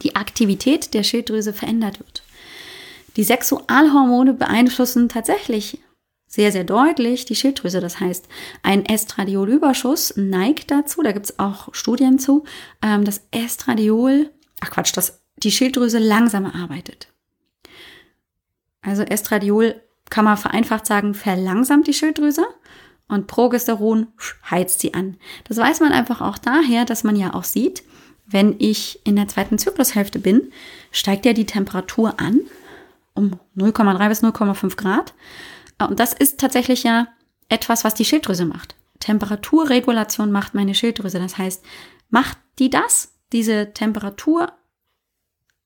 die 0.03 0.17
Aktivität 0.17 0.95
der 0.95 1.05
Schilddrüse 1.05 1.53
verändert 1.53 2.01
wird. 2.01 2.23
Die 3.17 3.25
Sexualhormone 3.25 4.35
beeinflussen 4.35 5.09
tatsächlich 5.09 5.81
sehr, 6.27 6.53
sehr 6.53 6.65
deutlich 6.65 7.25
die 7.25 7.37
Schilddrüse. 7.37 7.81
Das 7.81 8.01
heißt, 8.01 8.29
ein 8.63 8.85
Estradiolüberschuss 8.85 10.15
neigt 10.17 10.71
dazu, 10.71 11.03
da 11.03 11.13
gibt 11.13 11.27
es 11.27 11.39
auch 11.39 11.73
Studien 11.73 12.19
zu, 12.19 12.45
ähm, 12.83 13.05
dass 13.05 13.23
Estradiol, 13.31 14.31
ach 14.61 14.71
Quatsch, 14.71 14.95
dass 14.97 15.23
die 15.37 15.53
Schilddrüse 15.53 15.99
langsamer 15.99 16.55
arbeitet. 16.55 17.09
Also 18.83 19.03
Estradiol 19.03 19.81
kann 20.11 20.25
man 20.25 20.37
vereinfacht 20.37 20.87
sagen, 20.87 21.15
verlangsamt 21.15 21.87
die 21.87 21.95
Schilddrüse 21.95 22.47
und 23.09 23.27
Progesteron 23.27 24.09
heizt 24.51 24.81
sie 24.81 24.95
an. 24.95 25.17
Das 25.45 25.57
weiß 25.57 25.81
man 25.81 25.93
einfach 25.93 26.21
auch 26.21 26.39
daher, 26.39 26.85
dass 26.85 27.05
man 27.05 27.17
ja 27.17 27.35
auch 27.35 27.45
sieht, 27.45 27.83
wenn 28.27 28.57
ich 28.59 29.01
in 29.05 29.17
der 29.17 29.29
zweiten 29.29 29.59
Zyklushälfte 29.59 30.19
bin, 30.19 30.53
steigt 30.91 31.27
ja 31.27 31.33
die 31.33 31.47
Temperatur 31.47 32.19
an 32.19 32.41
um 33.15 33.39
0,3 33.57 34.09
bis 34.09 34.23
0,5 34.23 34.77
Grad. 34.77 35.15
Und 35.81 35.99
das 35.99 36.13
ist 36.13 36.39
tatsächlich 36.39 36.83
ja 36.83 37.09
etwas, 37.49 37.85
was 37.85 37.95
die 37.95 38.05
Schilddrüse 38.05 38.45
macht. 38.45 38.77
Temperaturregulation 39.01 40.31
macht 40.31 40.55
meine 40.55 40.75
Schilddrüse. 40.75 41.19
Das 41.19 41.39
heißt, 41.39 41.65
macht 42.11 42.39
die 42.59 42.71
das, 42.71 43.15
diese 43.33 43.73
Temperatur 43.73 44.53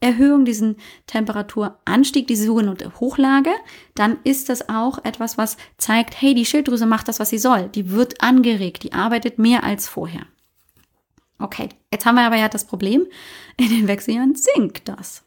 Erhöhung, 0.00 0.46
diesen 0.46 0.76
Temperaturanstieg, 1.06 2.26
diese 2.26 2.46
sogenannte 2.46 2.90
Hochlage, 3.00 3.50
dann 3.94 4.18
ist 4.24 4.48
das 4.48 4.68
auch 4.70 5.04
etwas, 5.04 5.36
was 5.36 5.58
zeigt, 5.76 6.20
hey, 6.20 6.34
die 6.34 6.46
Schilddrüse 6.46 6.86
macht 6.86 7.08
das, 7.08 7.20
was 7.20 7.28
sie 7.28 7.38
soll. 7.38 7.68
Die 7.68 7.90
wird 7.90 8.22
angeregt, 8.22 8.82
die 8.82 8.94
arbeitet 8.94 9.38
mehr 9.38 9.62
als 9.62 9.88
vorher. 9.88 10.22
Okay, 11.38 11.68
jetzt 11.92 12.06
haben 12.06 12.16
wir 12.16 12.22
aber 12.22 12.36
ja 12.36 12.48
das 12.48 12.66
Problem, 12.66 13.06
in 13.56 13.68
den 13.68 13.88
Wechseljahren 13.88 14.34
sinkt 14.34 14.88
das. 14.88 15.22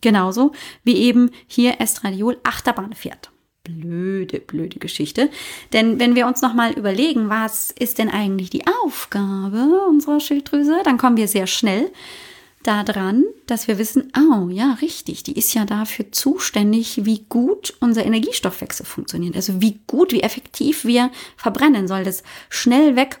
Genauso 0.00 0.52
wie 0.82 0.96
eben 0.96 1.30
hier 1.46 1.80
Estradiol 1.80 2.38
Achterbahn 2.42 2.92
fährt. 2.94 3.30
Blöde, 3.64 4.38
blöde 4.38 4.78
Geschichte. 4.78 5.28
Denn 5.72 5.98
wenn 5.98 6.14
wir 6.14 6.26
uns 6.26 6.40
nochmal 6.40 6.72
überlegen, 6.72 7.28
was 7.28 7.70
ist 7.72 7.98
denn 7.98 8.10
eigentlich 8.10 8.48
die 8.48 8.64
Aufgabe 8.84 9.86
unserer 9.88 10.20
Schilddrüse, 10.20 10.82
dann 10.84 10.98
kommen 10.98 11.16
wir 11.16 11.26
sehr 11.26 11.46
schnell 11.46 11.90
daran, 12.66 13.24
dass 13.46 13.68
wir 13.68 13.78
wissen, 13.78 14.12
oh 14.16 14.48
ja, 14.48 14.76
richtig, 14.82 15.22
die 15.22 15.38
ist 15.38 15.54
ja 15.54 15.64
dafür 15.64 16.12
zuständig, 16.12 17.04
wie 17.04 17.24
gut 17.28 17.74
unser 17.80 18.04
Energiestoffwechsel 18.04 18.84
funktioniert. 18.84 19.36
Also 19.36 19.60
wie 19.60 19.80
gut, 19.86 20.12
wie 20.12 20.22
effektiv 20.22 20.84
wir 20.84 21.10
verbrennen. 21.36 21.88
Soll 21.88 22.04
das 22.04 22.22
schnell 22.48 22.96
weg 22.96 23.18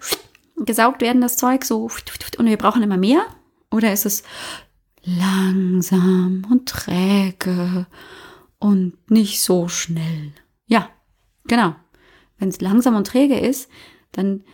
gesaugt 0.56 1.02
werden, 1.02 1.20
das 1.20 1.36
Zeug, 1.36 1.64
so 1.64 1.88
und 2.38 2.46
wir 2.46 2.56
brauchen 2.56 2.82
immer 2.82 2.96
mehr? 2.96 3.24
Oder 3.70 3.92
ist 3.92 4.06
es 4.06 4.22
langsam 5.04 6.46
und 6.50 6.68
träge 6.68 7.86
und 8.58 9.10
nicht 9.10 9.40
so 9.40 9.68
schnell? 9.68 10.32
Ja, 10.66 10.90
genau. 11.44 11.76
Wenn 12.38 12.48
es 12.48 12.60
langsam 12.60 12.96
und 12.96 13.06
träge 13.06 13.38
ist, 13.38 13.70
dann 14.12 14.44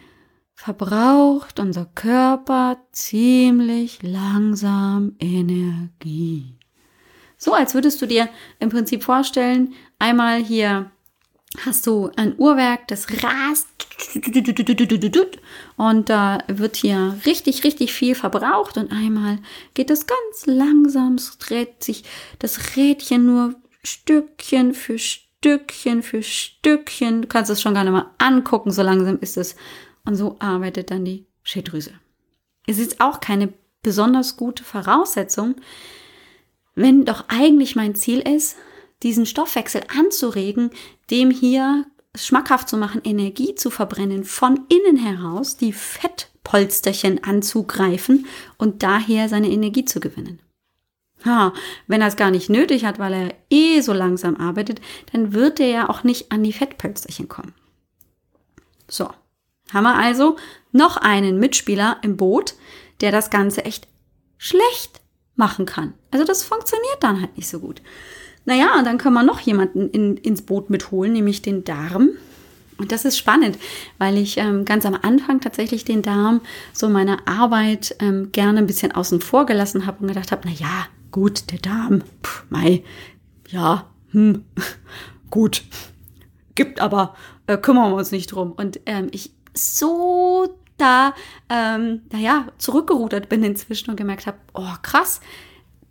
verbraucht 0.54 1.58
unser 1.58 1.86
Körper 1.86 2.78
ziemlich 2.92 4.02
langsam 4.02 5.16
Energie. 5.18 6.58
So 7.36 7.54
als 7.54 7.74
würdest 7.74 8.00
du 8.00 8.06
dir 8.06 8.28
im 8.60 8.68
Prinzip 8.68 9.02
vorstellen, 9.02 9.74
einmal 9.98 10.42
hier 10.42 10.90
hast 11.64 11.86
du 11.86 12.10
ein 12.16 12.34
Uhrwerk, 12.38 12.88
das 12.88 13.06
rast 13.22 13.68
und 15.76 16.08
da 16.08 16.38
wird 16.48 16.76
hier 16.76 17.18
richtig, 17.26 17.64
richtig 17.64 17.92
viel 17.92 18.14
verbraucht 18.14 18.76
und 18.76 18.92
einmal 18.92 19.38
geht 19.74 19.90
es 19.90 20.06
ganz 20.06 20.46
langsam, 20.46 21.16
es 21.16 21.36
dreht 21.38 21.82
sich 21.82 22.04
das 22.38 22.76
Rädchen 22.76 23.26
nur 23.26 23.54
Stückchen 23.82 24.74
für 24.74 24.98
Stückchen 24.98 26.02
für 26.04 26.22
Stückchen. 26.22 27.22
Du 27.22 27.28
kannst 27.28 27.50
es 27.50 27.60
schon 27.60 27.74
gar 27.74 27.82
nicht 27.82 27.92
mal 27.92 28.10
angucken, 28.18 28.70
so 28.70 28.82
langsam 28.82 29.18
ist 29.20 29.36
es 29.36 29.56
und 30.04 30.16
so 30.16 30.36
arbeitet 30.38 30.90
dann 30.90 31.04
die 31.04 31.26
Schilddrüse. 31.42 31.92
Es 32.66 32.78
ist 32.78 33.00
auch 33.00 33.20
keine 33.20 33.52
besonders 33.82 34.36
gute 34.36 34.64
Voraussetzung, 34.64 35.56
wenn 36.74 37.04
doch 37.04 37.24
eigentlich 37.28 37.76
mein 37.76 37.94
Ziel 37.94 38.20
ist, 38.20 38.56
diesen 39.02 39.26
Stoffwechsel 39.26 39.82
anzuregen, 39.96 40.70
dem 41.10 41.30
hier 41.30 41.84
schmackhaft 42.14 42.68
zu 42.68 42.76
machen, 42.76 43.00
Energie 43.04 43.54
zu 43.54 43.70
verbrennen, 43.70 44.24
von 44.24 44.60
innen 44.68 44.96
heraus 44.96 45.56
die 45.56 45.72
Fettpolsterchen 45.72 47.24
anzugreifen 47.24 48.26
und 48.58 48.82
daher 48.82 49.28
seine 49.28 49.50
Energie 49.50 49.84
zu 49.84 49.98
gewinnen. 50.00 50.40
Ha, 51.24 51.52
wenn 51.86 52.00
er 52.00 52.08
es 52.08 52.16
gar 52.16 52.30
nicht 52.30 52.50
nötig 52.50 52.84
hat, 52.84 52.98
weil 52.98 53.12
er 53.12 53.34
eh 53.50 53.80
so 53.80 53.92
langsam 53.92 54.36
arbeitet, 54.36 54.80
dann 55.12 55.32
wird 55.32 55.60
er 55.60 55.68
ja 55.68 55.88
auch 55.88 56.04
nicht 56.04 56.32
an 56.32 56.42
die 56.42 56.52
Fettpölsterchen 56.52 57.28
kommen. 57.28 57.54
So, 58.88 59.08
haben 59.72 59.84
wir 59.84 59.96
also 59.96 60.36
noch 60.72 60.96
einen 60.96 61.38
Mitspieler 61.38 61.98
im 62.02 62.16
Boot, 62.16 62.54
der 63.00 63.12
das 63.12 63.30
Ganze 63.30 63.64
echt 63.64 63.88
schlecht 64.38 65.00
machen 65.36 65.66
kann. 65.66 65.94
Also 66.10 66.24
das 66.24 66.44
funktioniert 66.44 66.98
dann 67.00 67.20
halt 67.20 67.36
nicht 67.36 67.48
so 67.48 67.60
gut. 67.60 67.82
Naja, 68.44 68.78
und 68.78 68.84
dann 68.84 68.98
können 68.98 69.14
wir 69.14 69.22
noch 69.22 69.40
jemanden 69.40 69.88
in, 69.90 70.16
ins 70.16 70.42
Boot 70.42 70.68
mitholen, 70.68 71.12
nämlich 71.12 71.42
den 71.42 71.64
Darm. 71.64 72.10
Und 72.78 72.90
das 72.90 73.04
ist 73.04 73.16
spannend, 73.16 73.58
weil 73.98 74.18
ich 74.18 74.38
ähm, 74.38 74.64
ganz 74.64 74.84
am 74.84 74.98
Anfang 75.00 75.40
tatsächlich 75.40 75.84
den 75.84 76.02
Darm 76.02 76.40
so 76.72 76.88
meiner 76.88 77.28
Arbeit 77.28 77.94
ähm, 78.00 78.32
gerne 78.32 78.58
ein 78.58 78.66
bisschen 78.66 78.92
außen 78.92 79.20
vor 79.20 79.46
gelassen 79.46 79.86
habe 79.86 80.00
und 80.00 80.08
gedacht 80.08 80.32
habe, 80.32 80.42
na 80.46 80.50
ja, 80.52 80.86
gut, 81.12 81.52
der 81.52 81.58
Darm, 81.58 82.02
pff, 82.24 82.44
mei, 82.50 82.82
ja, 83.48 83.88
hm, 84.10 84.44
gut, 85.30 85.62
gibt 86.56 86.80
aber, 86.80 87.14
äh, 87.46 87.56
kümmern 87.56 87.92
wir 87.92 87.96
uns 87.96 88.10
nicht 88.10 88.32
drum. 88.32 88.52
Und 88.52 88.80
ähm, 88.86 89.08
ich 89.12 89.32
so 89.54 90.54
da, 90.78 91.14
ähm, 91.48 92.02
naja, 92.10 92.48
zurückgerudert 92.58 93.28
bin 93.28 93.44
inzwischen 93.44 93.90
und 93.90 93.96
gemerkt 93.96 94.26
habe, 94.26 94.38
oh 94.54 94.74
krass, 94.82 95.20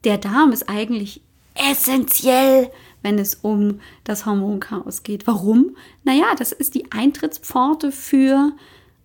der 0.03 0.17
Darm 0.17 0.51
ist 0.51 0.69
eigentlich 0.69 1.21
essentiell, 1.55 2.71
wenn 3.01 3.19
es 3.19 3.35
um 3.35 3.79
das 4.03 4.25
Hormonchaos 4.25 5.03
geht. 5.03 5.27
Warum? 5.27 5.75
Naja, 6.03 6.35
das 6.37 6.51
ist 6.51 6.75
die 6.75 6.91
Eintrittspforte 6.91 7.91
für 7.91 8.51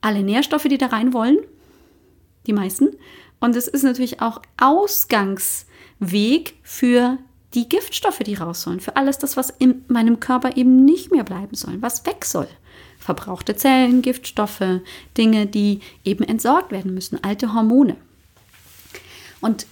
alle 0.01 0.23
Nährstoffe, 0.23 0.65
die 0.65 0.79
da 0.79 0.87
rein 0.87 1.13
wollen. 1.13 1.39
Die 2.47 2.53
meisten. 2.53 2.91
Und 3.41 3.57
es 3.57 3.69
ist 3.69 3.83
natürlich 3.83 4.21
auch 4.21 4.41
Ausgangsweg 4.59 6.55
für 6.63 7.19
die 7.55 7.69
Giftstoffe, 7.69 8.19
die 8.19 8.35
raus 8.35 8.63
sollen. 8.63 8.81
Für 8.81 8.97
alles 8.97 9.19
das, 9.19 9.37
was 9.37 9.51
in 9.51 9.85
meinem 9.89 10.21
Körper 10.21 10.57
eben 10.57 10.85
nicht 10.85 11.11
mehr 11.11 11.25
bleiben 11.25 11.55
soll, 11.55 11.81
was 11.81 12.05
weg 12.07 12.25
soll. 12.25 12.49
Verbrauchte 13.07 13.55
Zellen, 13.55 14.03
Giftstoffe, 14.03 14.81
Dinge, 15.17 15.47
die 15.47 15.79
eben 16.05 16.25
entsorgt 16.25 16.73
werden 16.73 16.93
müssen, 16.93 17.23
alte 17.23 17.55
Hormone. 17.55 17.97
Und 19.41 19.67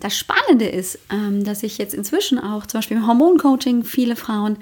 das 0.00 0.18
Spannende 0.18 0.66
ist, 0.66 0.98
ähm, 1.12 1.44
dass 1.44 1.62
ich 1.62 1.78
jetzt 1.78 1.94
inzwischen 1.94 2.40
auch 2.40 2.66
zum 2.66 2.78
Beispiel 2.78 2.96
im 2.96 3.06
Hormoncoaching 3.06 3.84
viele 3.84 4.16
Frauen 4.16 4.56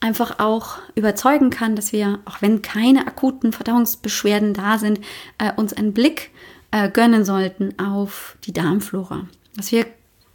einfach 0.00 0.40
auch 0.40 0.78
überzeugen 0.96 1.50
kann, 1.50 1.76
dass 1.76 1.92
wir, 1.92 2.18
auch 2.24 2.42
wenn 2.42 2.62
keine 2.62 3.06
akuten 3.06 3.52
Verdauungsbeschwerden 3.52 4.54
da 4.54 4.78
sind, 4.78 4.98
äh, 5.38 5.52
uns 5.54 5.72
einen 5.72 5.92
Blick 5.92 6.30
äh, 6.72 6.90
gönnen 6.90 7.24
sollten 7.24 7.78
auf 7.78 8.36
die 8.42 8.52
Darmflora. 8.52 9.28
Dass 9.54 9.70
wir 9.70 9.86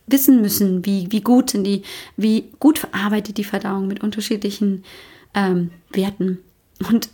wissen 0.05 0.41
müssen, 0.41 0.85
wie, 0.85 1.11
wie 1.11 1.19
gut 1.19 1.49
sind 1.49 1.65
die, 1.65 1.83
wie 2.15 2.53
gut 2.59 2.79
verarbeitet 2.79 3.35
die 3.35 3.43
Verdauung 3.43 3.87
mit 3.87 4.01
unterschiedlichen 4.01 4.85
ähm, 5.33 5.71
Werten. 5.91 6.39
Und 6.89 7.09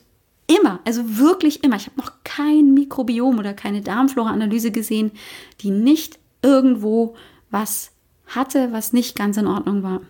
immer, 0.47 0.79
also 0.85 1.17
wirklich 1.17 1.63
immer, 1.63 1.75
ich 1.75 1.88
habe 1.88 2.00
noch 2.00 2.12
kein 2.23 2.73
Mikrobiom 2.73 3.39
oder 3.39 3.53
keine 3.53 3.81
Darmflora-Analyse 3.81 4.71
gesehen, 4.71 5.12
die 5.62 5.71
nicht 5.71 6.19
irgendwo 6.41 7.15
was 7.50 7.91
hatte, 8.27 8.71
was 8.71 8.93
nicht 8.93 9.15
ganz 9.15 9.38
in 9.38 9.47
Ordnung 9.47 9.83
war. 9.83 10.01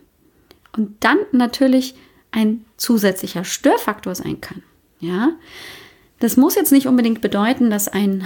Und 0.76 1.04
dann 1.04 1.20
natürlich 1.32 1.96
ein 2.32 2.66
zusätzlicher 2.78 3.44
Störfaktor 3.44 4.16
sein 4.16 4.42
kann. 4.42 4.64
Ja, 5.00 5.34
das 6.20 6.38
muss 6.38 6.56
jetzt 6.56 6.72
nicht 6.72 6.88
unbedingt 6.88 7.22
bedeuten, 7.22 7.70
dass 7.70 7.88
ein, 7.88 8.26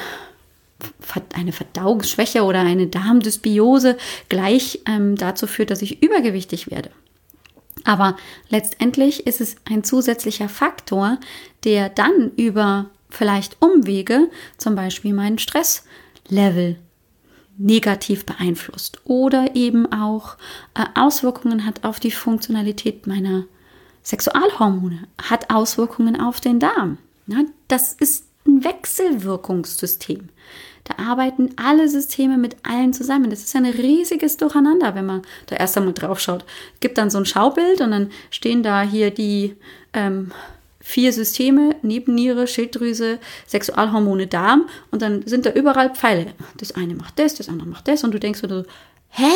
eine 1.33 1.51
Verdauungsschwäche 1.51 2.43
oder 2.43 2.61
eine 2.61 2.87
Darmdysbiose 2.87 3.97
gleich 4.29 4.81
ähm, 4.87 5.15
dazu 5.15 5.47
führt, 5.47 5.71
dass 5.71 5.81
ich 5.81 6.03
übergewichtig 6.03 6.69
werde. 6.69 6.91
Aber 7.87 8.17
letztendlich 8.49 9.25
ist 9.27 9.39
es 9.39 9.55
ein 9.63 9.81
zusätzlicher 9.81 10.49
Faktor, 10.49 11.19
der 11.63 11.87
dann 11.87 12.31
über 12.35 12.87
vielleicht 13.09 13.61
Umwege 13.61 14.29
zum 14.57 14.75
Beispiel 14.75 15.13
meinen 15.13 15.39
Stresslevel 15.39 16.77
negativ 17.57 18.25
beeinflusst 18.25 18.99
oder 19.05 19.55
eben 19.55 19.89
auch 19.89 20.35
äh, 20.75 20.83
Auswirkungen 20.95 21.65
hat 21.65 21.85
auf 21.85 22.01
die 22.01 22.11
Funktionalität 22.11 23.07
meiner 23.07 23.45
Sexualhormone, 24.03 25.07
hat 25.17 25.49
Auswirkungen 25.49 26.19
auf 26.19 26.41
den 26.41 26.59
Darm. 26.59 26.97
Das 27.69 27.93
ist 27.93 28.25
ein 28.45 28.65
Wechselwirkungssystem. 28.65 30.27
Da 30.87 31.03
arbeiten 31.03 31.49
alle 31.57 31.89
Systeme 31.89 32.37
mit 32.37 32.55
allen 32.63 32.93
zusammen. 32.93 33.29
Das 33.29 33.41
ist 33.41 33.55
ein 33.55 33.65
riesiges 33.65 34.37
Durcheinander, 34.37 34.95
wenn 34.95 35.05
man 35.05 35.21
da 35.47 35.57
erst 35.57 35.77
einmal 35.77 35.93
drauf 35.93 36.19
schaut. 36.19 36.45
Es 36.75 36.79
gibt 36.79 36.97
dann 36.97 37.09
so 37.09 37.17
ein 37.17 37.25
Schaubild 37.25 37.81
und 37.81 37.91
dann 37.91 38.11
stehen 38.29 38.63
da 38.63 38.83
hier 38.83 39.11
die 39.11 39.55
ähm, 39.93 40.31
vier 40.79 41.11
Systeme, 41.11 41.75
Nebenniere, 41.81 42.47
Schilddrüse, 42.47 43.19
Sexualhormone, 43.45 44.27
Darm 44.27 44.69
und 44.89 45.01
dann 45.01 45.27
sind 45.27 45.45
da 45.45 45.51
überall 45.51 45.93
Pfeile. 45.93 46.27
Das 46.55 46.71
eine 46.71 46.95
macht 46.95 47.19
das, 47.19 47.35
das 47.35 47.49
andere 47.49 47.67
macht 47.67 47.89
das 47.89 48.05
und 48.05 48.13
du 48.13 48.19
denkst 48.19 48.39
so, 48.39 48.63
hä? 49.09 49.31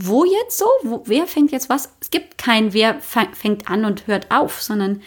Wo 0.00 0.24
jetzt 0.24 0.58
so? 0.58 0.66
Wo, 0.82 1.02
wer 1.06 1.26
fängt 1.26 1.50
jetzt 1.52 1.68
was? 1.68 1.90
Es 2.00 2.10
gibt 2.10 2.38
kein 2.38 2.72
Wer 2.72 3.00
fängt 3.00 3.68
an 3.68 3.84
und 3.84 4.06
hört 4.06 4.30
auf, 4.30 4.62
sondern 4.62 5.02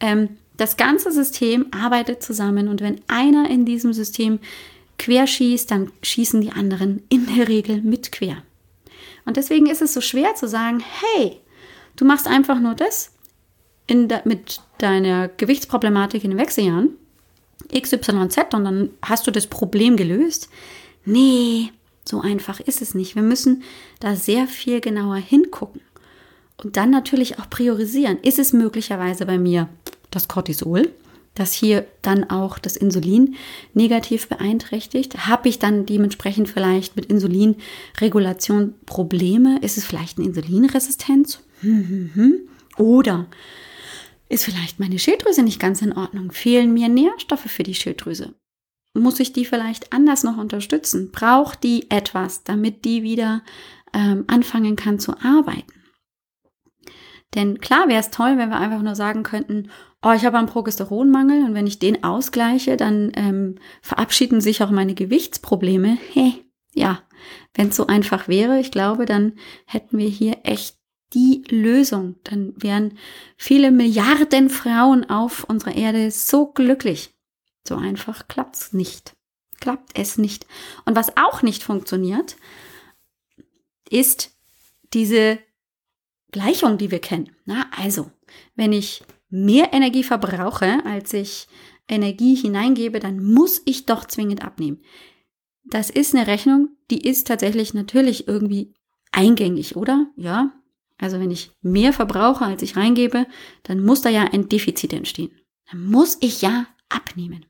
ähm, 0.00 0.36
das 0.56 0.76
ganze 0.76 1.12
System 1.12 1.66
arbeitet 1.70 2.22
zusammen 2.22 2.68
und 2.68 2.80
wenn 2.80 3.00
einer 3.08 3.50
in 3.50 3.66
diesem 3.66 3.92
System 3.92 4.38
quer 4.98 5.26
schießt, 5.26 5.70
dann 5.70 5.92
schießen 6.02 6.40
die 6.40 6.52
anderen 6.52 7.02
in 7.08 7.26
der 7.36 7.48
Regel 7.48 7.82
mit 7.82 8.12
quer. 8.12 8.42
Und 9.24 9.36
deswegen 9.36 9.66
ist 9.66 9.82
es 9.82 9.92
so 9.92 10.00
schwer 10.00 10.34
zu 10.34 10.48
sagen, 10.48 10.82
hey, 11.00 11.40
du 11.96 12.04
machst 12.04 12.28
einfach 12.28 12.60
nur 12.60 12.74
das 12.74 13.12
de, 13.90 14.20
mit 14.24 14.60
deiner 14.78 15.28
Gewichtsproblematik 15.28 16.24
in 16.24 16.30
den 16.30 16.38
Wechseljahren, 16.38 16.90
XYZ, 17.72 18.54
und 18.54 18.64
dann 18.64 18.90
hast 19.02 19.26
du 19.26 19.30
das 19.30 19.46
Problem 19.46 19.96
gelöst. 19.96 20.48
Nee, 21.04 21.72
so 22.04 22.20
einfach 22.20 22.60
ist 22.60 22.82
es 22.82 22.94
nicht. 22.94 23.16
Wir 23.16 23.22
müssen 23.22 23.62
da 24.00 24.14
sehr 24.14 24.46
viel 24.46 24.80
genauer 24.80 25.16
hingucken. 25.16 25.80
Und 26.62 26.76
dann 26.76 26.90
natürlich 26.90 27.38
auch 27.38 27.50
priorisieren. 27.50 28.18
Ist 28.22 28.38
es 28.38 28.52
möglicherweise 28.52 29.26
bei 29.26 29.38
mir 29.38 29.68
das 30.10 30.28
Cortisol? 30.28 30.90
Dass 31.36 31.52
hier 31.52 31.86
dann 32.02 32.28
auch 32.28 32.58
das 32.58 32.76
Insulin 32.76 33.36
negativ 33.74 34.28
beeinträchtigt? 34.28 35.28
Habe 35.28 35.48
ich 35.48 35.60
dann 35.60 35.86
dementsprechend 35.86 36.48
vielleicht 36.48 36.96
mit 36.96 37.06
Insulinregulation 37.06 38.74
Probleme? 38.86 39.60
Ist 39.60 39.78
es 39.78 39.84
vielleicht 39.84 40.18
eine 40.18 40.26
Insulinresistenz? 40.26 41.44
Hm, 41.60 41.88
hm, 41.88 42.10
hm. 42.14 42.34
Oder 42.78 43.26
ist 44.28 44.44
vielleicht 44.44 44.80
meine 44.80 44.98
Schilddrüse 44.98 45.42
nicht 45.42 45.60
ganz 45.60 45.82
in 45.82 45.92
Ordnung? 45.92 46.32
Fehlen 46.32 46.72
mir 46.72 46.88
Nährstoffe 46.88 47.48
für 47.48 47.62
die 47.62 47.74
Schilddrüse? 47.74 48.34
Muss 48.94 49.20
ich 49.20 49.32
die 49.32 49.44
vielleicht 49.44 49.92
anders 49.92 50.24
noch 50.24 50.38
unterstützen? 50.38 51.10
Braucht 51.12 51.62
die 51.62 51.90
etwas, 51.90 52.44
damit 52.44 52.84
die 52.84 53.02
wieder 53.02 53.42
ähm, 53.92 54.24
anfangen 54.26 54.74
kann 54.74 54.98
zu 54.98 55.12
arbeiten? 55.20 55.72
Denn 57.34 57.60
klar 57.60 57.88
wäre 57.88 58.00
es 58.00 58.10
toll, 58.10 58.38
wenn 58.38 58.48
wir 58.48 58.56
einfach 58.56 58.82
nur 58.82 58.94
sagen 58.94 59.22
könnten, 59.22 59.70
oh, 60.06 60.12
ich 60.12 60.24
habe 60.24 60.38
einen 60.38 60.46
Progesteronmangel 60.46 61.44
und 61.44 61.54
wenn 61.54 61.66
ich 61.66 61.80
den 61.80 62.04
ausgleiche, 62.04 62.76
dann 62.76 63.10
ähm, 63.16 63.56
verabschieden 63.82 64.40
sich 64.40 64.62
auch 64.62 64.70
meine 64.70 64.94
Gewichtsprobleme. 64.94 65.98
Hey, 66.12 66.44
ja, 66.74 67.02
wenn 67.54 67.68
es 67.68 67.76
so 67.76 67.88
einfach 67.88 68.28
wäre, 68.28 68.60
ich 68.60 68.70
glaube, 68.70 69.04
dann 69.04 69.32
hätten 69.66 69.98
wir 69.98 70.08
hier 70.08 70.38
echt 70.44 70.76
die 71.12 71.42
Lösung. 71.48 72.16
Dann 72.22 72.52
wären 72.56 72.98
viele 73.36 73.72
Milliarden 73.72 74.48
Frauen 74.48 75.10
auf 75.10 75.42
unserer 75.44 75.74
Erde 75.74 76.12
so 76.12 76.46
glücklich. 76.46 77.12
So 77.66 77.74
einfach 77.74 78.28
klappt's 78.28 78.72
nicht. 78.72 79.16
Klappt 79.58 79.98
es 79.98 80.18
nicht. 80.18 80.46
Und 80.84 80.94
was 80.94 81.16
auch 81.16 81.42
nicht 81.42 81.64
funktioniert, 81.64 82.36
ist 83.90 84.36
diese 84.92 85.38
Gleichung, 86.30 86.78
die 86.78 86.92
wir 86.92 87.00
kennen. 87.00 87.34
Na, 87.44 87.66
also, 87.76 88.10
wenn 88.54 88.72
ich 88.72 89.02
mehr 89.28 89.72
Energie 89.72 90.02
verbrauche, 90.02 90.84
als 90.84 91.12
ich 91.12 91.48
Energie 91.88 92.34
hineingebe, 92.34 93.00
dann 93.00 93.22
muss 93.22 93.62
ich 93.64 93.86
doch 93.86 94.04
zwingend 94.04 94.44
abnehmen. 94.44 94.80
Das 95.64 95.90
ist 95.90 96.14
eine 96.14 96.26
Rechnung, 96.26 96.70
die 96.90 97.06
ist 97.06 97.26
tatsächlich 97.26 97.74
natürlich 97.74 98.28
irgendwie 98.28 98.74
eingängig, 99.12 99.76
oder? 99.76 100.08
Ja. 100.16 100.52
Also 100.98 101.20
wenn 101.20 101.30
ich 101.30 101.52
mehr 101.60 101.92
verbrauche, 101.92 102.44
als 102.44 102.62
ich 102.62 102.76
reingebe, 102.76 103.26
dann 103.64 103.84
muss 103.84 104.00
da 104.00 104.08
ja 104.08 104.22
ein 104.32 104.48
Defizit 104.48 104.92
entstehen. 104.92 105.30
Dann 105.70 105.84
muss 105.84 106.16
ich 106.20 106.42
ja 106.42 106.66
abnehmen. 106.88 107.44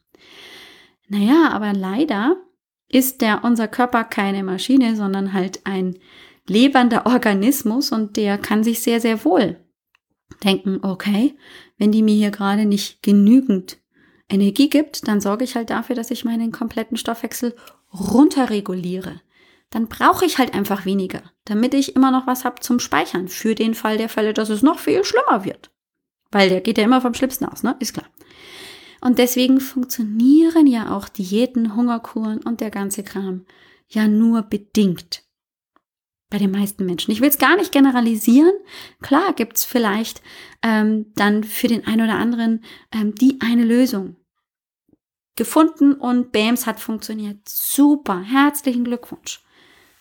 Naja, 1.09 1.51
aber 1.53 1.73
leider 1.73 2.37
ist 2.89 3.21
der 3.21 3.45
unser 3.45 3.69
Körper 3.69 4.05
keine 4.05 4.43
Maschine, 4.43 4.97
sondern 4.97 5.33
halt 5.33 5.61
ein 5.65 5.99
lebender 6.49 7.07
Organismus 7.07 7.93
und 7.93 8.17
der 8.17 8.39
kann 8.39 8.65
sich 8.65 8.81
sehr, 8.81 9.01
sehr 9.01 9.25
wohl 9.25 9.61
denken, 10.45 10.81
okay, 10.83 11.37
wenn 11.79 11.93
die 11.93 12.03
mir 12.03 12.15
hier 12.15 12.31
gerade 12.31 12.65
nicht 12.65 13.03
genügend 13.03 13.79
Energie 14.29 14.69
gibt, 14.69 15.07
dann 15.09 15.21
sorge 15.21 15.45
ich 15.45 15.55
halt 15.55 15.71
dafür, 15.71 15.95
dass 15.95 16.11
ich 16.11 16.25
meinen 16.25 16.53
kompletten 16.53 16.97
Stoffwechsel 16.97 17.55
runterreguliere. 17.93 19.21
Dann 19.71 19.89
brauche 19.89 20.25
ich 20.25 20.39
halt 20.39 20.55
einfach 20.55 20.85
weniger, 20.85 21.23
damit 21.45 21.75
ich 21.75 21.97
immer 21.97 22.11
noch 22.11 22.27
was 22.27 22.45
habe 22.45 22.61
zum 22.61 22.79
Speichern 22.79 23.29
für 23.29 23.55
den 23.55 23.75
Fall 23.75 23.99
der 23.99 24.09
Fälle, 24.09 24.33
dass 24.33 24.49
es 24.49 24.63
noch 24.63 24.79
viel 24.79 25.05
schlimmer 25.05 25.45
wird. 25.45 25.71
Weil 26.31 26.49
der 26.49 26.61
geht 26.61 26.79
ja 26.79 26.85
immer 26.85 27.01
vom 27.01 27.15
Schlimmsten 27.15 27.45
aus, 27.45 27.63
ne? 27.63 27.77
Ist 27.79 27.95
klar. 27.95 28.07
Und 29.01 29.19
deswegen 29.19 29.61
funktionieren 29.61 30.67
ja 30.67 30.97
auch 30.97 31.09
Diäten, 31.09 31.77
Hungerkuren 31.77 32.39
und 32.43 32.61
der 32.61 32.71
ganze 32.71 33.03
Kram 33.03 33.45
ja 33.89 34.09
nur 34.09 34.43
bedingt 34.43 35.26
bei 36.31 36.39
den 36.39 36.51
meisten 36.51 36.85
Menschen. 36.85 37.13
Ich 37.13 37.21
will 37.21 37.29
es 37.29 37.39
gar 37.39 37.57
nicht 37.57 37.73
generalisieren. 37.73 38.53
Klar 39.01 39.33
gibt 39.33 39.57
es 39.57 39.65
vielleicht 39.65 40.23
ähm, 40.63 41.13
dann 41.15 41.45
für 41.45 41.69
den 41.69 41.87
einen 41.87 42.03
oder 42.03 42.19
anderen 42.19 42.65
ähm, 42.93 43.15
die 43.15 43.39
eine 43.41 43.65
Lösung 43.65 44.17
gefunden 45.37 45.93
und 45.93 46.33
BAMS 46.33 46.67
hat 46.67 46.81
funktioniert. 46.81 47.49
Super, 47.49 48.23
herzlichen 48.23 48.85
Glückwunsch. 48.85 49.43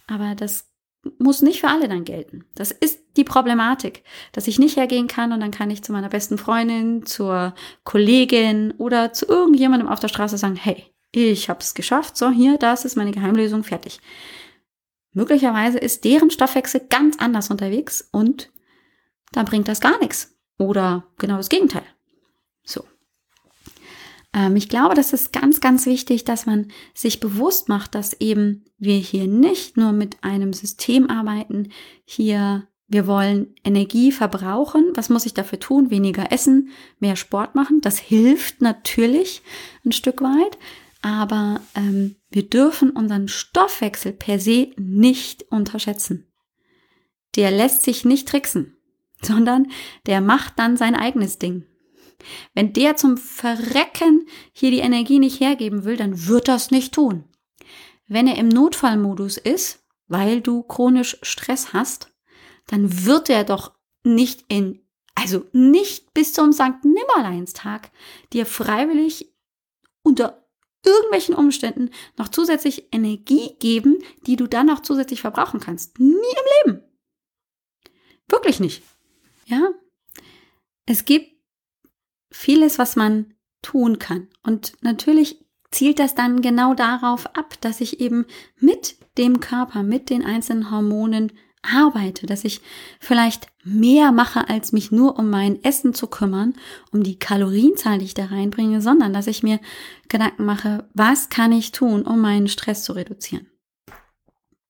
Aber 0.08 0.34
das 0.34 0.72
muss 1.20 1.42
nicht 1.42 1.62
für 1.62 1.68
alle 1.68 1.88
dann 1.88 2.04
gelten. 2.04 2.46
Das 2.56 2.72
ist 2.72 3.00
die 3.18 3.24
Problematik, 3.24 4.04
dass 4.32 4.48
ich 4.48 4.58
nicht 4.58 4.78
hergehen 4.78 5.08
kann 5.08 5.32
und 5.32 5.40
dann 5.40 5.52
kann 5.52 5.70
ich 5.70 5.84
zu 5.84 5.92
meiner 5.92 6.10
besten 6.10 6.38
Freundin, 6.38 7.06
zur 7.06 7.54
Kollegin 7.84 8.74
oder 8.78 9.14
zu 9.14 9.28
irgendjemandem 9.28 9.88
auf 9.88 10.00
der 10.00 10.08
Straße 10.08 10.38
sagen, 10.38 10.56
hey, 10.56 10.92
ich 11.12 11.50
habe 11.50 11.60
es 11.60 11.76
geschafft, 11.76 12.18
so 12.18 12.30
hier, 12.32 12.58
das 12.58 12.84
ist 12.84 12.98
meine 12.98 13.12
Geheimlösung, 13.12 13.64
fertig. 13.64 14.00
Möglicherweise 15.16 15.80
ist 15.80 16.04
deren 16.04 16.30
Stoffwechsel 16.30 16.82
ganz 16.90 17.18
anders 17.18 17.50
unterwegs 17.50 18.08
und 18.12 18.52
dann 19.32 19.46
bringt 19.46 19.68
das 19.68 19.80
gar 19.80 19.98
nichts. 20.00 20.36
Oder 20.58 21.08
genau 21.18 21.38
das 21.38 21.50
Gegenteil. 21.50 21.86
So. 22.64 22.84
Ähm, 24.34 24.58
ich 24.58 24.68
glaube, 24.68 24.94
das 24.94 25.14
ist 25.14 25.32
ganz, 25.32 25.62
ganz 25.62 25.86
wichtig, 25.86 26.26
dass 26.26 26.46
man 26.46 26.68
sich 26.94 27.22
bewusst 27.22 27.70
macht, 27.70 27.96
dass 27.96 28.20
eben 28.20 28.66
wir 28.78 28.98
hier 28.98 29.28
nicht 29.28 29.78
nur 29.78 29.94
mit 29.94 30.22
einem 30.22 30.52
System 30.52 31.10
arbeiten, 31.10 31.70
hier 32.04 32.68
wir 32.88 33.08
wollen 33.08 33.56
Energie 33.64 34.12
verbrauchen. 34.12 34.92
Was 34.94 35.10
muss 35.10 35.26
ich 35.26 35.34
dafür 35.34 35.60
tun? 35.60 35.90
Weniger 35.90 36.32
essen, 36.32 36.70
mehr 37.00 37.16
Sport 37.16 37.56
machen. 37.56 37.82
Das 37.82 37.98
hilft 37.98 38.62
natürlich 38.62 39.42
ein 39.84 39.92
Stück 39.92 40.22
weit. 40.22 40.60
Aber 41.02 41.62
ähm, 41.76 42.16
wir 42.36 42.50
dürfen 42.50 42.90
unseren 42.90 43.30
Stoffwechsel 43.30 44.12
per 44.12 44.42
se 44.42 44.74
nicht 44.76 45.44
unterschätzen. 45.54 46.30
Der 47.38 47.50
lässt 47.50 47.84
sich 47.84 48.04
nicht 48.04 48.28
tricksen, 48.28 48.76
sondern 49.22 49.72
der 50.06 50.20
macht 50.20 50.60
dann 50.60 50.76
sein 50.76 50.96
eigenes 50.96 51.40
Ding. 51.40 51.66
Wenn 52.54 52.74
der 52.74 52.98
zum 52.98 53.16
Verrecken 53.16 54.28
hier 54.52 54.70
die 54.70 54.80
Energie 54.80 55.20
nicht 55.20 55.40
hergeben 55.40 55.86
will, 55.86 55.96
dann 55.96 56.28
wird 56.28 56.50
das 56.50 56.72
nicht 56.72 56.94
tun. 56.94 57.24
Wenn 58.06 58.28
er 58.28 58.38
im 58.38 58.50
Notfallmodus 58.50 59.38
ist, 59.38 59.86
weil 60.10 60.42
du 60.42 60.62
chronisch 60.64 61.18
Stress 61.22 61.72
hast, 61.72 62.12
dann 62.68 63.06
wird 63.06 63.30
er 63.30 63.46
doch 63.46 63.72
nicht 64.04 64.44
in, 64.50 64.82
also 65.16 65.46
nicht 65.54 66.14
bis 66.14 66.34
zum 66.34 66.52
St. 66.52 66.84
Nimmerleinstag 66.84 67.92
dir 68.34 68.46
freiwillig 68.46 69.34
unter 70.04 70.45
irgendwelchen 70.86 71.36
Umständen 71.36 71.90
noch 72.18 72.30
zusätzlich 72.30 72.88
Energie 72.92 73.56
geben, 73.60 74.00
die 74.26 74.36
du 74.36 74.48
dann 74.48 74.68
noch 74.68 74.82
zusätzlich 74.82 75.22
verbrauchen 75.22 75.60
kannst. 75.60 76.00
Nie 76.00 76.14
im 76.14 76.72
Leben. 76.72 76.84
Wirklich 78.28 78.60
nicht. 78.60 78.84
Ja? 79.46 79.72
Es 80.86 81.06
gibt 81.06 81.32
vieles, 82.32 82.80
was 82.80 82.96
man 82.96 83.34
tun 83.62 84.00
kann. 84.00 84.30
Und 84.44 84.74
natürlich 84.82 85.45
zielt 85.76 86.00
das 86.00 86.16
dann 86.16 86.42
genau 86.42 86.74
darauf 86.74 87.28
ab, 87.36 87.56
dass 87.62 87.82
ich 87.82 88.00
eben 88.00 88.26
mit 88.60 88.96
dem 89.18 89.42
Körper, 89.42 89.84
mit 89.84 90.10
den 90.10 90.24
einzelnen 90.24 90.72
Hormonen 90.72 91.32
arbeite, 91.62 92.26
dass 92.26 92.46
ich 92.46 92.62
vielleicht 93.00 93.48
mehr 93.64 94.12
mache, 94.12 94.48
als 94.48 94.72
mich 94.72 94.92
nur 94.92 95.20
um 95.20 95.30
mein 95.30 95.64
Essen 95.64 95.94
zu 95.94 96.08
kümmern, 96.08 96.54
um 96.92 97.04
die 97.04 97.20
Kalorienzahl, 97.20 98.00
die 98.00 98.06
ich 98.06 98.14
da 98.14 98.26
reinbringe, 98.26 98.82
sondern 98.82 99.12
dass 99.12 99.28
ich 99.28 99.44
mir 99.44 99.60
Gedanken 100.08 100.46
mache, 100.46 100.88
was 100.94 101.30
kann 101.30 101.52
ich 101.52 101.72
tun, 101.72 102.04
um 102.04 102.22
meinen 102.22 102.48
Stress 102.48 102.84
zu 102.84 102.94
reduzieren? 102.94 103.48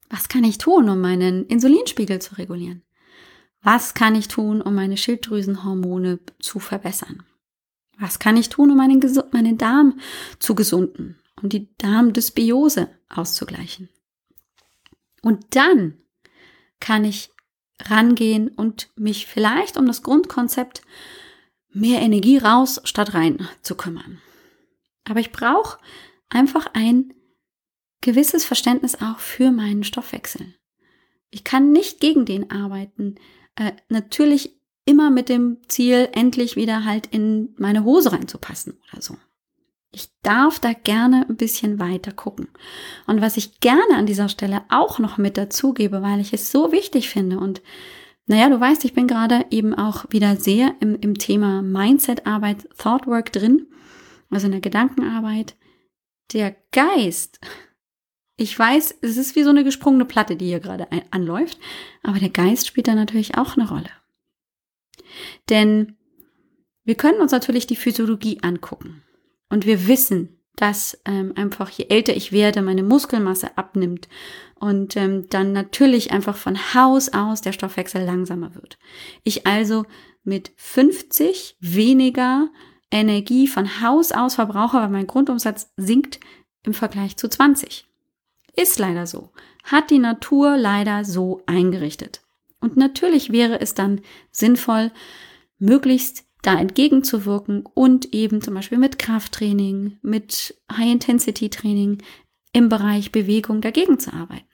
Was 0.10 0.28
kann 0.30 0.44
ich 0.44 0.58
tun, 0.58 0.90
um 0.90 1.02
meinen 1.02 1.46
Insulinspiegel 1.46 2.20
zu 2.20 2.36
regulieren? 2.36 2.84
Was 3.62 3.94
kann 3.94 4.16
ich 4.16 4.28
tun, 4.28 4.62
um 4.62 4.74
meine 4.74 4.98
Schilddrüsenhormone 4.98 6.20
zu 6.40 6.60
verbessern? 6.60 7.24
Was 8.00 8.20
kann 8.20 8.38
ich 8.38 8.50
tun, 8.50 8.72
um 8.72 8.78
meinen, 8.78 9.02
meinen 9.32 9.58
Darm 9.58 10.00
zu 10.40 10.56
gesunden, 10.56 11.18
um 11.42 11.50
die 11.50 11.70
Darmdysbiose 11.78 12.90
auszugleichen? 13.10 13.90
Und 15.22 15.56
dann 15.56 15.98
kann 16.80 17.04
ich 17.04 17.32
rangehen 17.82 18.50
und 18.50 18.90
mich 18.96 19.28
vielleicht 19.28 19.78
um 19.78 19.86
das 19.86 20.04
Grundkonzept 20.04 20.82
mehr 21.70 22.02
Energie 22.02 22.38
raus 22.38 22.82
statt 22.86 23.14
rein 23.14 23.48
zu 23.62 23.76
kümmern. 23.76 24.22
Aber 25.04 25.20
ich 25.20 25.32
brauche 25.32 25.78
einfach 26.30 26.68
ein 26.74 27.14
gewisses 28.02 28.46
Verständnis 28.46 28.96
auch 28.96 29.20
für 29.20 29.52
meinen 29.52 29.84
Stoffwechsel. 29.84 30.56
Ich 31.32 31.44
kann 31.44 31.72
nicht 31.72 32.00
gegen 32.00 32.26
den 32.26 32.50
arbeiten. 32.52 33.16
Äh, 33.56 33.74
natürlich 33.90 34.58
immer 34.86 35.10
mit 35.10 35.30
dem 35.30 35.58
Ziel, 35.68 36.10
endlich 36.14 36.56
wieder 36.56 36.86
halt 36.86 37.08
in 37.08 37.54
meine 37.58 37.84
Hose 37.84 38.12
reinzupassen 38.12 38.78
oder 38.92 39.02
so. 39.02 39.18
Ich 39.92 40.10
darf 40.22 40.60
da 40.60 40.74
gerne 40.74 41.26
ein 41.28 41.38
bisschen 41.38 41.80
weiter 41.80 42.12
gucken. 42.12 42.50
Und 43.08 43.22
was 43.22 43.38
ich 43.38 43.60
gerne 43.62 43.96
an 43.96 44.06
dieser 44.06 44.30
Stelle 44.30 44.64
auch 44.70 45.00
noch 45.00 45.18
mit 45.18 45.38
dazugebe, 45.38 46.02
weil 46.02 46.20
ich 46.20 46.34
es 46.34 46.52
so 46.52 46.72
wichtig 46.72 47.10
finde 47.10 47.40
und 47.40 47.62
naja, 48.28 48.50
du 48.50 48.60
weißt, 48.60 48.84
ich 48.86 48.94
bin 48.94 49.08
gerade 49.08 49.46
eben 49.52 49.76
auch 49.76 50.06
wieder 50.10 50.36
sehr 50.36 50.74
im, 50.80 50.96
im 51.00 51.18
Thema 51.18 51.62
Mindset-Arbeit, 51.62 52.68
Thoughtwork 52.78 53.32
drin, 53.32 53.68
also 54.32 54.48
in 54.48 54.52
der 54.52 54.62
Gedankenarbeit. 54.62 55.56
Der 56.34 56.56
Geist, 56.72 57.40
ich 58.36 58.58
weiß, 58.58 58.98
es 59.02 59.18
ist 59.18 59.36
wie 59.36 59.44
so 59.44 59.52
eine 59.52 59.64
gesprungene 59.64 60.06
Platte, 60.06 60.36
die 60.36 60.48
hier 60.48 60.60
gerade 60.60 60.88
anläuft, 61.12 61.60
aber 62.02 62.20
der 62.20 62.30
Geist 62.30 62.68
spielt 62.68 62.88
da 62.88 62.96
natürlich 62.96 63.38
auch 63.38 63.58
eine 63.58 63.70
Rolle. 63.70 63.90
Denn 65.50 65.96
wir 66.84 66.96
können 66.96 67.20
uns 67.20 67.32
natürlich 67.32 67.68
die 67.68 67.76
Physiologie 67.76 68.40
angucken. 68.42 69.04
Und 69.50 69.66
wir 69.66 69.88
wissen, 69.88 70.40
dass 70.56 71.00
ähm, 71.06 71.34
einfach 71.36 71.70
je 71.70 71.88
älter 71.90 72.16
ich 72.16 72.32
werde, 72.32 72.62
meine 72.62 72.84
Muskelmasse 72.84 73.58
abnimmt 73.58 74.08
und 74.56 74.96
ähm, 74.96 75.28
dann 75.30 75.52
natürlich 75.52 76.12
einfach 76.12 76.38
von 76.38 76.74
Haus 76.74 77.10
aus 77.14 77.42
der 77.42 77.52
Stoffwechsel 77.52 78.04
langsamer 78.04 78.56
wird. 78.56 78.78
Ich 79.24 79.46
also 79.46 79.86
mit 80.24 80.52
50 80.56 81.58
weniger 81.60 82.50
Energie 82.90 83.48
von 83.48 83.82
Haus 83.82 84.12
aus 84.12 84.36
verbrauche, 84.36 84.78
weil 84.78 84.90
mein 84.90 85.08
Grundumsatz 85.08 85.74
sinkt 85.76 86.20
im 86.64 86.74
Vergleich 86.74 87.18
zu 87.18 87.28
20. 87.28 87.86
Ist 88.56 88.80
leider 88.80 89.06
so. 89.06 89.32
Hat 89.64 89.92
die 89.92 90.00
Natur 90.00 90.56
leider 90.58 91.04
so 91.04 91.42
eingerichtet. 91.46 92.22
Und 92.66 92.78
natürlich 92.78 93.32
wäre 93.32 93.62
es 93.62 93.76
dann 93.76 94.02
sinnvoll, 94.32 94.92
möglichst 95.60 96.26
da 96.42 96.60
entgegenzuwirken 96.60 97.64
und 97.64 98.12
eben 98.12 98.42
zum 98.42 98.56
Beispiel 98.56 98.80
mit 98.80 98.98
Krafttraining, 98.98 100.00
mit 100.02 100.60
High-Intensity-Training 100.76 102.00
im 102.54 102.70
Bereich 102.70 103.12
Bewegung 103.12 103.62
dagegen 103.62 104.00
zu 104.00 104.14
arbeiten. 104.14 104.48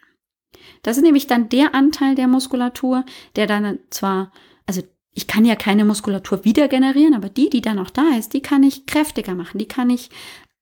Das 0.82 0.98
ist 0.98 1.04
nämlich 1.04 1.26
dann 1.28 1.48
der 1.48 1.74
Anteil 1.74 2.16
der 2.16 2.28
Muskulatur, 2.28 3.06
der 3.38 3.48
dann 3.48 3.80
zwar, 3.92 4.34
also 4.66 4.82
ich 5.14 5.28
kann 5.28 5.46
ja 5.46 5.56
keine 5.56 5.86
Muskulatur 5.86 6.44
wieder 6.44 6.68
generieren, 6.68 7.14
aber 7.14 7.30
die, 7.30 7.50
die 7.50 7.62
dann 7.62 7.78
noch 7.78 7.92
da 7.92 8.18
ist, 8.18 8.34
die 8.34 8.42
kann 8.42 8.64
ich 8.64 8.88
kräftiger 8.88 9.36
machen, 9.36 9.58
die 9.58 9.70
kann 9.70 9.90
ich 9.90 10.10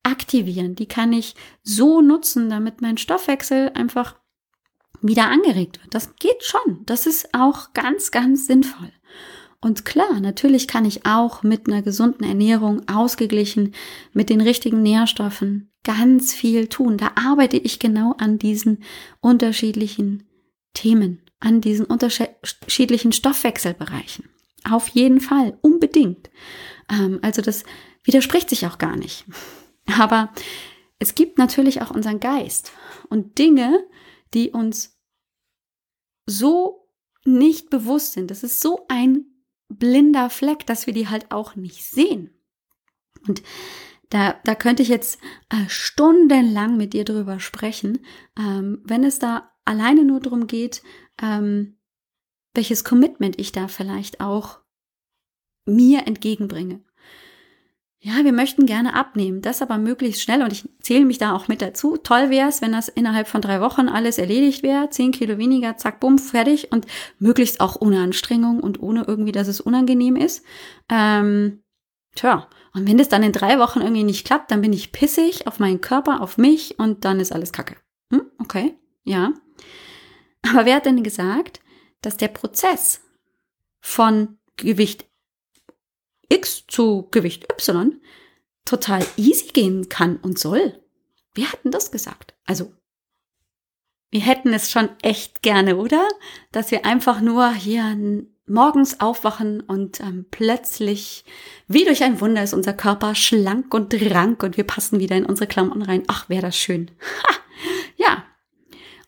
aktivieren, 0.04 0.76
die 0.76 0.86
kann 0.86 1.12
ich 1.12 1.34
so 1.64 2.00
nutzen, 2.00 2.48
damit 2.48 2.80
mein 2.80 2.96
Stoffwechsel 2.96 3.72
einfach 3.74 4.20
wieder 5.02 5.28
angeregt 5.28 5.80
wird. 5.80 5.94
Das 5.94 6.16
geht 6.16 6.42
schon. 6.44 6.84
Das 6.86 7.06
ist 7.06 7.34
auch 7.34 7.72
ganz, 7.72 8.10
ganz 8.10 8.46
sinnvoll. 8.46 8.92
Und 9.60 9.84
klar, 9.84 10.20
natürlich 10.20 10.68
kann 10.68 10.86
ich 10.86 11.04
auch 11.04 11.42
mit 11.42 11.68
einer 11.68 11.82
gesunden 11.82 12.24
Ernährung 12.24 12.88
ausgeglichen, 12.88 13.74
mit 14.12 14.30
den 14.30 14.40
richtigen 14.40 14.82
Nährstoffen 14.82 15.70
ganz 15.84 16.32
viel 16.32 16.68
tun. 16.68 16.96
Da 16.96 17.12
arbeite 17.14 17.58
ich 17.58 17.78
genau 17.78 18.14
an 18.18 18.38
diesen 18.38 18.82
unterschiedlichen 19.20 20.24
Themen, 20.72 21.22
an 21.40 21.60
diesen 21.60 21.84
unterschiedlichen 21.84 23.12
Stoffwechselbereichen. 23.12 24.30
Auf 24.68 24.88
jeden 24.88 25.20
Fall, 25.20 25.58
unbedingt. 25.60 26.30
Ähm, 26.90 27.18
also 27.22 27.42
das 27.42 27.64
widerspricht 28.04 28.48
sich 28.48 28.66
auch 28.66 28.78
gar 28.78 28.96
nicht. 28.96 29.24
Aber 29.98 30.32
es 30.98 31.14
gibt 31.14 31.38
natürlich 31.38 31.82
auch 31.82 31.90
unseren 31.90 32.20
Geist 32.20 32.72
und 33.08 33.38
Dinge, 33.38 33.84
die 34.34 34.50
uns 34.50 34.98
so 36.26 36.88
nicht 37.24 37.70
bewusst 37.70 38.12
sind. 38.12 38.30
Das 38.30 38.42
ist 38.42 38.60
so 38.60 38.86
ein 38.88 39.26
blinder 39.68 40.30
Fleck, 40.30 40.66
dass 40.66 40.86
wir 40.86 40.94
die 40.94 41.08
halt 41.08 41.30
auch 41.30 41.56
nicht 41.56 41.84
sehen. 41.84 42.30
Und 43.26 43.42
da, 44.08 44.40
da 44.44 44.54
könnte 44.54 44.82
ich 44.82 44.88
jetzt 44.88 45.20
äh, 45.50 45.68
stundenlang 45.68 46.76
mit 46.76 46.92
dir 46.92 47.04
drüber 47.04 47.38
sprechen, 47.38 48.04
ähm, 48.38 48.82
wenn 48.84 49.04
es 49.04 49.18
da 49.18 49.52
alleine 49.64 50.04
nur 50.04 50.20
darum 50.20 50.46
geht, 50.46 50.82
ähm, 51.22 51.78
welches 52.54 52.82
Commitment 52.82 53.38
ich 53.38 53.52
da 53.52 53.68
vielleicht 53.68 54.20
auch 54.20 54.60
mir 55.64 56.06
entgegenbringe. 56.06 56.82
Ja, 58.02 58.24
wir 58.24 58.32
möchten 58.32 58.64
gerne 58.64 58.94
abnehmen, 58.94 59.42
das 59.42 59.60
aber 59.60 59.76
möglichst 59.76 60.22
schnell 60.22 60.42
und 60.42 60.52
ich 60.52 60.66
zähle 60.80 61.04
mich 61.04 61.18
da 61.18 61.34
auch 61.34 61.48
mit 61.48 61.60
dazu. 61.60 61.98
Toll 61.98 62.30
wäre 62.30 62.48
es, 62.48 62.62
wenn 62.62 62.72
das 62.72 62.88
innerhalb 62.88 63.28
von 63.28 63.42
drei 63.42 63.60
Wochen 63.60 63.90
alles 63.90 64.16
erledigt 64.16 64.62
wäre, 64.62 64.88
zehn 64.88 65.12
Kilo 65.12 65.36
weniger, 65.36 65.76
zack, 65.76 66.00
bumm, 66.00 66.18
fertig 66.18 66.72
und 66.72 66.86
möglichst 67.18 67.60
auch 67.60 67.78
ohne 67.78 68.00
Anstrengung 68.00 68.60
und 68.60 68.80
ohne 68.80 69.04
irgendwie, 69.06 69.32
dass 69.32 69.48
es 69.48 69.60
unangenehm 69.60 70.16
ist. 70.16 70.46
Ähm, 70.88 71.62
tja, 72.14 72.48
und 72.72 72.88
wenn 72.88 72.96
das 72.96 73.10
dann 73.10 73.22
in 73.22 73.32
drei 73.32 73.58
Wochen 73.58 73.82
irgendwie 73.82 74.04
nicht 74.04 74.26
klappt, 74.26 74.50
dann 74.50 74.62
bin 74.62 74.72
ich 74.72 74.92
pissig 74.92 75.46
auf 75.46 75.58
meinen 75.58 75.82
Körper, 75.82 76.22
auf 76.22 76.38
mich 76.38 76.78
und 76.78 77.04
dann 77.04 77.20
ist 77.20 77.32
alles 77.32 77.52
kacke. 77.52 77.76
Hm? 78.10 78.22
Okay, 78.38 78.78
ja. 79.04 79.34
Aber 80.48 80.64
wer 80.64 80.76
hat 80.76 80.86
denn 80.86 81.02
gesagt, 81.02 81.60
dass 82.00 82.16
der 82.16 82.28
Prozess 82.28 83.02
von 83.80 84.38
Gewicht 84.56 85.09
X 86.30 86.64
zu 86.66 87.08
Gewicht 87.10 87.50
Y 87.52 88.00
total 88.64 89.04
easy 89.16 89.48
gehen 89.48 89.88
kann 89.88 90.16
und 90.16 90.38
soll? 90.38 90.80
Wer 91.34 91.52
hat 91.52 91.64
denn 91.64 91.72
das 91.72 91.90
gesagt? 91.90 92.34
Also, 92.46 92.72
wir 94.10 94.20
hätten 94.20 94.52
es 94.52 94.70
schon 94.70 94.88
echt 95.02 95.42
gerne, 95.42 95.76
oder? 95.76 96.08
Dass 96.52 96.70
wir 96.70 96.84
einfach 96.84 97.20
nur 97.20 97.52
hier 97.52 97.96
morgens 98.46 99.00
aufwachen 99.00 99.60
und 99.60 100.00
ähm, 100.00 100.26
plötzlich, 100.30 101.24
wie 101.68 101.84
durch 101.84 102.02
ein 102.02 102.20
Wunder, 102.20 102.42
ist 102.42 102.52
unser 102.52 102.72
Körper 102.72 103.14
schlank 103.14 103.72
und 103.72 103.94
rank 104.10 104.42
und 104.42 104.56
wir 104.56 104.64
passen 104.64 104.98
wieder 104.98 105.16
in 105.16 105.26
unsere 105.26 105.46
Klamotten 105.46 105.82
rein. 105.82 106.02
Ach, 106.08 106.28
wäre 106.28 106.42
das 106.42 106.56
schön. 106.56 106.90
Ha! 107.22 107.34
Ja. 107.96 108.24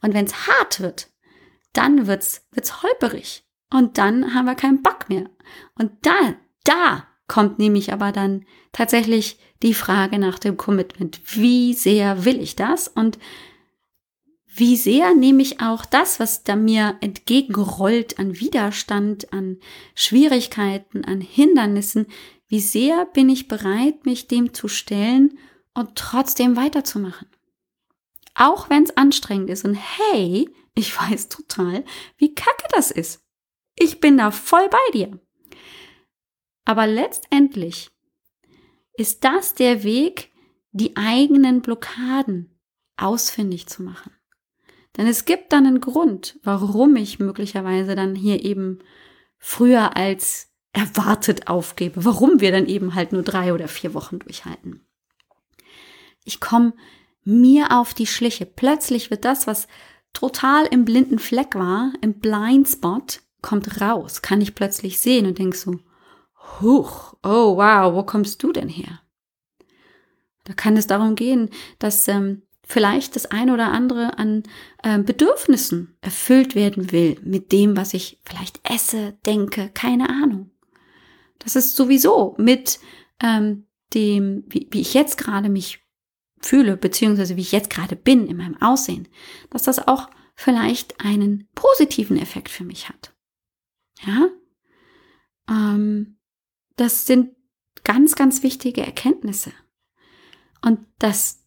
Und 0.01 0.15
wenn 0.15 0.27
es 0.27 0.47
hart 0.47 0.81
wird, 0.81 1.09
dann 1.73 2.07
wird's, 2.07 2.47
wird's 2.53 2.83
holperig. 2.83 3.45
Und 3.73 3.99
dann 3.99 4.35
haben 4.35 4.45
wir 4.45 4.55
keinen 4.55 4.83
Bock 4.83 5.09
mehr. 5.09 5.31
Und 5.75 5.93
da, 6.03 6.35
da 6.65 7.09
kommt 7.33 7.59
nämlich 7.59 7.95
aber 7.95 8.13
dann 8.13 8.45
tatsächlich 8.73 9.39
die 9.63 9.73
Frage 9.73 10.19
nach 10.19 10.39
dem 10.39 10.59
Commitment. 10.59 11.19
Wie 11.35 11.73
sehr 11.73 12.27
will 12.27 12.39
ich 12.43 12.57
das? 12.57 12.89
Und 12.89 13.19
wie 14.55 14.77
sehr 14.77 15.15
nehme 15.15 15.41
ich 15.41 15.63
auch 15.63 15.87
das, 15.87 16.21
was 16.21 16.45
da 16.45 16.57
mir 16.57 16.99
entgegenrollt 17.01 18.19
an 18.19 18.39
Widerstand, 18.39 19.33
an 19.33 19.57
Schwierigkeiten, 19.95 21.07
an 21.07 21.23
Hindernissen, 21.23 22.07
wie 22.49 22.61
sehr 22.61 23.07
bin 23.07 23.31
ich 23.31 23.49
bereit, 23.49 24.05
mich 24.05 24.29
dem 24.29 24.53
zu 24.53 24.69
stellen 24.69 25.39
und 25.73 25.97
trotzdem 25.97 26.55
weiterzumachen? 26.55 27.29
Auch 28.35 28.69
wenn 28.69 28.83
es 28.83 28.95
anstrengend 28.99 29.49
ist 29.49 29.65
und 29.65 29.75
hey, 29.75 30.51
ich 30.75 30.95
weiß 31.01 31.31
total, 31.31 31.83
wie 32.19 32.35
kacke 32.35 32.67
das 32.75 32.91
ist. 32.91 33.23
Ich 33.75 34.01
bin 34.01 34.19
da 34.19 34.31
voll 34.33 34.69
bei 34.69 34.93
dir. 34.93 35.19
Aber 36.65 36.87
letztendlich 36.87 37.91
ist 38.95 39.25
das 39.25 39.55
der 39.55 39.83
Weg, 39.83 40.31
die 40.73 40.97
eigenen 40.97 41.61
Blockaden 41.61 42.59
ausfindig 42.97 43.67
zu 43.67 43.83
machen. 43.83 44.13
Denn 44.97 45.07
es 45.07 45.25
gibt 45.25 45.53
dann 45.53 45.67
einen 45.67 45.81
Grund, 45.81 46.39
warum 46.43 46.97
ich 46.97 47.19
möglicherweise 47.19 47.95
dann 47.95 48.15
hier 48.15 48.45
eben 48.45 48.81
früher 49.39 49.97
als 49.97 50.51
erwartet 50.73 51.49
aufgebe, 51.49 52.05
warum 52.05 52.41
wir 52.41 52.53
dann 52.53 52.67
eben 52.67 52.95
halt 52.95 53.13
nur 53.13 53.23
drei 53.23 53.53
oder 53.53 53.69
vier 53.69 53.95
Wochen 53.95 54.19
durchhalten. 54.19 54.87
Ich 56.25 56.41
komme 56.41 56.75
mir 57.25 57.73
auf 57.73 57.95
die 57.95 58.07
Schliche. 58.07 58.47
Plötzlich 58.47 59.11
wird 59.11 59.25
das, 59.25 59.47
was 59.47 59.69
total 60.13 60.67
im 60.67 60.85
blinden 60.85 61.19
Fleck 61.19 61.55
war, 61.55 61.93
im 62.01 62.21
Blindspot, 62.21 63.21
kommt 63.41 63.81
raus, 63.81 64.23
kann 64.23 64.41
ich 64.41 64.55
plötzlich 64.55 65.01
sehen 65.01 65.27
und 65.27 65.39
denk 65.39 65.55
so, 65.55 65.79
huch, 66.61 67.15
oh 67.23 67.57
wow, 67.57 67.95
wo 67.95 68.03
kommst 68.03 68.43
du 68.43 68.53
denn 68.53 68.69
her? 68.69 69.01
Da 70.45 70.55
kann 70.55 70.77
es 70.77 70.87
darum 70.87 71.15
gehen, 71.15 71.51
dass 71.79 72.09
ähm, 72.09 72.43
vielleicht 72.65 73.17
das 73.17 73.27
eine 73.27 73.53
oder 73.53 73.73
andere 73.73 74.19
an 74.19 74.43
äh, 74.83 74.99
Bedürfnissen 74.99 75.97
erfüllt 76.01 76.55
werden 76.55 76.93
will 76.93 77.19
mit 77.23 77.53
dem, 77.53 77.77
was 77.77 77.95
ich 77.95 78.21
vielleicht 78.25 78.61
esse, 78.69 79.13
denke, 79.27 79.71
keine 79.73 80.09
Ahnung. 80.09 80.51
Das 81.39 81.57
ist 81.57 81.77
sowieso 81.77 82.35
mit 82.39 82.81
ähm, 83.21 83.67
dem, 83.95 84.45
wie, 84.49 84.69
wie 84.71 84.81
ich 84.81 84.95
jetzt 84.95 85.19
gerade 85.19 85.49
mich 85.49 85.81
fühle, 86.41 86.77
beziehungsweise 86.77 87.37
wie 87.37 87.43
ich 87.43 87.53
jetzt 87.53 87.71
gerade 87.71 87.97
bin 87.97 88.27
in 88.27 88.37
meinem 88.37 88.61
Aussehen, 88.61 89.09
dass 89.51 89.63
das 89.63 89.87
auch 89.87 90.09
vielleicht 90.35 91.01
einen 91.05 91.49
positiven 91.55 92.17
Effekt 92.17 92.49
für 92.49 92.65
mich 92.65 92.89
hat. 92.89 93.15
Ja, 94.05 94.29
ähm, 95.49 96.17
das 96.83 97.07
sind 97.07 97.31
ganz, 97.85 98.15
ganz 98.15 98.43
wichtige 98.43 98.85
Erkenntnisse. 98.85 99.53
Und 100.63 100.81
das 100.99 101.45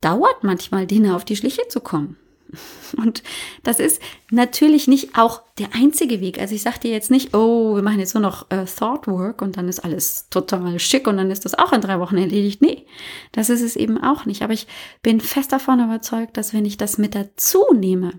dauert 0.00 0.42
manchmal, 0.42 0.86
denen 0.86 1.12
auf 1.12 1.24
die 1.24 1.36
Schliche 1.36 1.68
zu 1.68 1.80
kommen. 1.80 2.16
Und 2.96 3.22
das 3.62 3.78
ist 3.78 4.02
natürlich 4.30 4.88
nicht 4.88 5.16
auch 5.16 5.42
der 5.58 5.74
einzige 5.74 6.20
Weg. 6.20 6.40
Also 6.40 6.54
ich 6.54 6.62
sage 6.62 6.80
dir 6.80 6.90
jetzt 6.90 7.10
nicht, 7.10 7.34
oh, 7.34 7.76
wir 7.76 7.82
machen 7.82 8.00
jetzt 8.00 8.14
nur 8.14 8.22
noch 8.22 8.50
äh, 8.50 8.64
Thought 8.64 9.06
Work 9.06 9.40
und 9.40 9.56
dann 9.56 9.68
ist 9.68 9.80
alles 9.80 10.28
total 10.30 10.80
schick 10.80 11.06
und 11.06 11.16
dann 11.16 11.30
ist 11.30 11.44
das 11.44 11.54
auch 11.54 11.72
in 11.72 11.80
drei 11.80 12.00
Wochen 12.00 12.16
erledigt. 12.16 12.60
Nee, 12.60 12.86
das 13.30 13.50
ist 13.50 13.62
es 13.62 13.76
eben 13.76 14.02
auch 14.02 14.24
nicht. 14.24 14.42
Aber 14.42 14.52
ich 14.52 14.66
bin 15.02 15.20
fest 15.20 15.52
davon 15.52 15.84
überzeugt, 15.84 16.36
dass 16.36 16.52
wenn 16.52 16.64
ich 16.64 16.76
das 16.76 16.98
mit 16.98 17.14
dazu 17.14 17.64
nehme, 17.72 18.18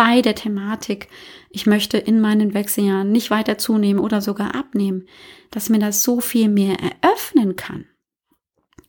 bei 0.00 0.22
der 0.22 0.34
Thematik, 0.34 1.08
ich 1.50 1.66
möchte 1.66 1.98
in 1.98 2.22
meinen 2.22 2.54
Wechseljahren 2.54 3.12
nicht 3.12 3.30
weiter 3.30 3.58
zunehmen 3.58 4.02
oder 4.02 4.22
sogar 4.22 4.54
abnehmen, 4.54 5.06
dass 5.50 5.68
mir 5.68 5.78
das 5.78 6.02
so 6.02 6.20
viel 6.20 6.48
mehr 6.48 6.78
eröffnen 6.80 7.54
kann. 7.54 7.84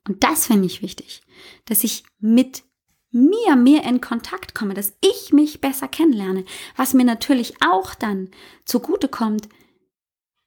Und 0.07 0.23
das 0.23 0.47
finde 0.47 0.67
ich 0.67 0.81
wichtig, 0.81 1.21
dass 1.65 1.83
ich 1.83 2.05
mit 2.21 2.63
mir 3.11 3.57
mehr 3.57 3.83
in 3.83 3.99
Kontakt 3.99 4.55
komme, 4.55 4.73
dass 4.73 4.93
ich 5.01 5.33
mich 5.33 5.59
besser 5.59 5.89
kennenlerne, 5.89 6.45
was 6.77 6.93
mir 6.93 7.03
natürlich 7.03 7.55
auch 7.61 7.93
dann 7.93 8.29
zugute 8.63 9.09
kommt, 9.09 9.49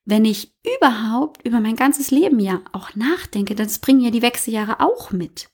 wenn 0.06 0.24
ich 0.24 0.54
überhaupt 0.78 1.46
über 1.46 1.60
mein 1.60 1.76
ganzes 1.76 2.10
Leben 2.10 2.40
ja 2.40 2.62
auch 2.72 2.94
nachdenke, 2.94 3.54
das 3.54 3.80
bringen 3.80 4.00
ja 4.00 4.10
die 4.10 4.22
Wechseljahre 4.22 4.80
auch 4.80 5.10
mit. 5.10 5.50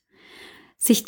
Sich 0.77 1.03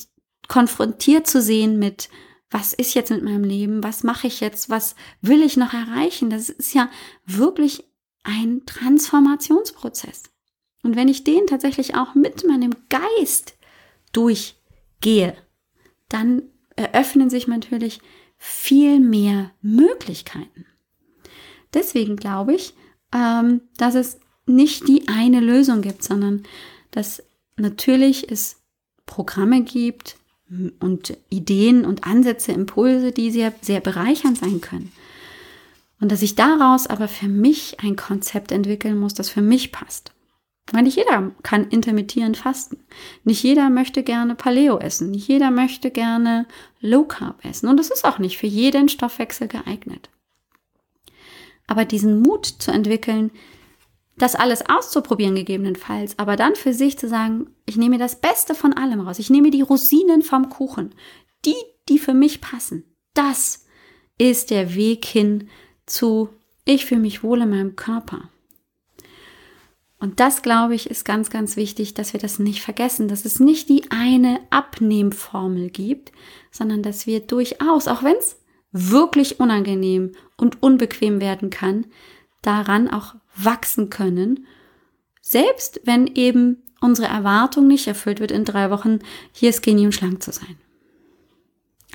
konfrontiert 0.49 1.25
zu 1.25 1.41
sehen 1.41 1.79
mit, 1.79 2.09
was 2.53 2.71
ist 2.71 2.93
jetzt 2.93 3.09
mit 3.09 3.23
meinem 3.23 3.43
Leben, 3.43 3.83
was 3.83 4.03
mache 4.03 4.27
ich 4.27 4.39
jetzt, 4.39 4.69
was 4.69 4.95
will 5.21 5.41
ich 5.41 5.57
noch 5.57 5.73
erreichen, 5.73 6.29
das 6.29 6.49
ist 6.49 6.73
ja 6.75 6.87
wirklich 7.25 7.83
ein 8.21 8.61
Transformationsprozess. 8.67 10.23
Und 10.83 10.95
wenn 10.95 11.07
ich 11.07 11.23
den 11.23 11.47
tatsächlich 11.47 11.95
auch 11.95 12.13
mit 12.13 12.47
meinem 12.47 12.75
Geist 12.89 13.55
durchgehe, 14.11 15.35
dann 16.09 16.43
eröffnen 16.75 17.31
sich 17.31 17.47
natürlich 17.47 17.99
viel 18.37 18.99
mehr 18.99 19.51
Möglichkeiten. 19.61 20.65
Deswegen 21.73 22.17
glaube 22.17 22.53
ich, 22.53 22.75
ähm, 23.13 23.61
dass 23.77 23.95
es 23.95 24.19
nicht 24.45 24.87
die 24.87 25.07
eine 25.07 25.39
Lösung 25.39 25.81
gibt, 25.81 26.03
sondern 26.03 26.43
dass 26.91 27.23
natürlich 27.55 28.29
es 28.31 28.61
Programme 29.07 29.63
gibt 29.63 30.17
und 30.79 31.17
Ideen 31.29 31.85
und 31.85 32.03
Ansätze, 32.03 32.51
Impulse, 32.51 33.11
die 33.11 33.31
sehr, 33.31 33.53
sehr 33.61 33.79
bereichernd 33.79 34.37
sein 34.37 34.61
können. 34.61 34.91
Und 35.99 36.11
dass 36.11 36.21
ich 36.21 36.35
daraus 36.35 36.87
aber 36.87 37.07
für 37.07 37.27
mich 37.27 37.79
ein 37.79 37.95
Konzept 37.95 38.51
entwickeln 38.51 38.99
muss, 38.99 39.13
das 39.13 39.29
für 39.29 39.41
mich 39.41 39.71
passt. 39.71 40.11
Weil 40.71 40.83
nicht 40.83 40.97
jeder 40.97 41.31
kann 41.43 41.69
intermittierend 41.69 42.37
fasten. 42.37 42.77
Nicht 43.23 43.43
jeder 43.43 43.69
möchte 43.69 44.03
gerne 44.03 44.35
Paleo 44.35 44.77
essen. 44.77 45.11
Nicht 45.11 45.27
jeder 45.27 45.51
möchte 45.51 45.91
gerne 45.91 46.45
Low 46.79 47.03
Carb 47.03 47.43
essen. 47.43 47.67
Und 47.67 47.77
das 47.77 47.89
ist 47.89 48.05
auch 48.05 48.19
nicht 48.19 48.37
für 48.37 48.47
jeden 48.47 48.89
Stoffwechsel 48.89 49.47
geeignet. 49.47 50.09
Aber 51.67 51.85
diesen 51.85 52.21
Mut 52.21 52.45
zu 52.45 52.71
entwickeln, 52.71 53.31
das 54.17 54.35
alles 54.35 54.69
auszuprobieren 54.69 55.35
gegebenenfalls, 55.35 56.19
aber 56.19 56.35
dann 56.35 56.55
für 56.55 56.73
sich 56.73 56.97
zu 56.97 57.07
sagen, 57.07 57.47
ich 57.65 57.77
nehme 57.77 57.97
das 57.97 58.19
Beste 58.19 58.53
von 58.53 58.73
allem 58.73 58.99
raus. 58.99 59.19
Ich 59.19 59.29
nehme 59.29 59.49
die 59.49 59.61
Rosinen 59.61 60.21
vom 60.21 60.49
Kuchen. 60.49 60.93
Die, 61.45 61.55
die 61.89 61.99
für 61.99 62.13
mich 62.13 62.39
passen. 62.39 62.83
Das 63.13 63.65
ist 64.17 64.51
der 64.51 64.75
Weg 64.75 65.05
hin 65.05 65.49
zu, 65.85 66.29
ich 66.65 66.85
fühle 66.85 67.01
mich 67.01 67.23
wohl 67.23 67.41
in 67.41 67.49
meinem 67.49 67.75
Körper. 67.75 68.29
Und 69.99 70.19
das, 70.19 70.41
glaube 70.41 70.75
ich, 70.75 70.89
ist 70.89 71.05
ganz, 71.05 71.29
ganz 71.29 71.55
wichtig, 71.55 71.93
dass 71.93 72.11
wir 72.11 72.19
das 72.19 72.37
nicht 72.37 72.61
vergessen, 72.61 73.07
dass 73.07 73.23
es 73.23 73.39
nicht 73.39 73.69
die 73.69 73.89
eine 73.89 74.41
Abnehmformel 74.49 75.69
gibt, 75.69 76.11
sondern 76.51 76.83
dass 76.83 77.07
wir 77.07 77.21
durchaus, 77.21 77.87
auch 77.87 78.03
wenn 78.03 78.17
es 78.17 78.37
wirklich 78.73 79.39
unangenehm 79.39 80.11
und 80.35 80.61
unbequem 80.61 81.21
werden 81.21 81.49
kann, 81.49 81.85
daran 82.41 82.89
auch 82.89 83.15
wachsen 83.35 83.89
können, 83.89 84.45
selbst 85.21 85.81
wenn 85.85 86.07
eben 86.07 86.63
unsere 86.81 87.07
Erwartung 87.07 87.67
nicht 87.67 87.87
erfüllt 87.87 88.19
wird, 88.19 88.31
in 88.31 88.45
drei 88.45 88.69
Wochen 88.69 88.99
hier 89.31 89.53
skinny 89.53 89.85
und 89.85 89.93
schlank 89.93 90.21
zu 90.21 90.31
sein. 90.31 90.57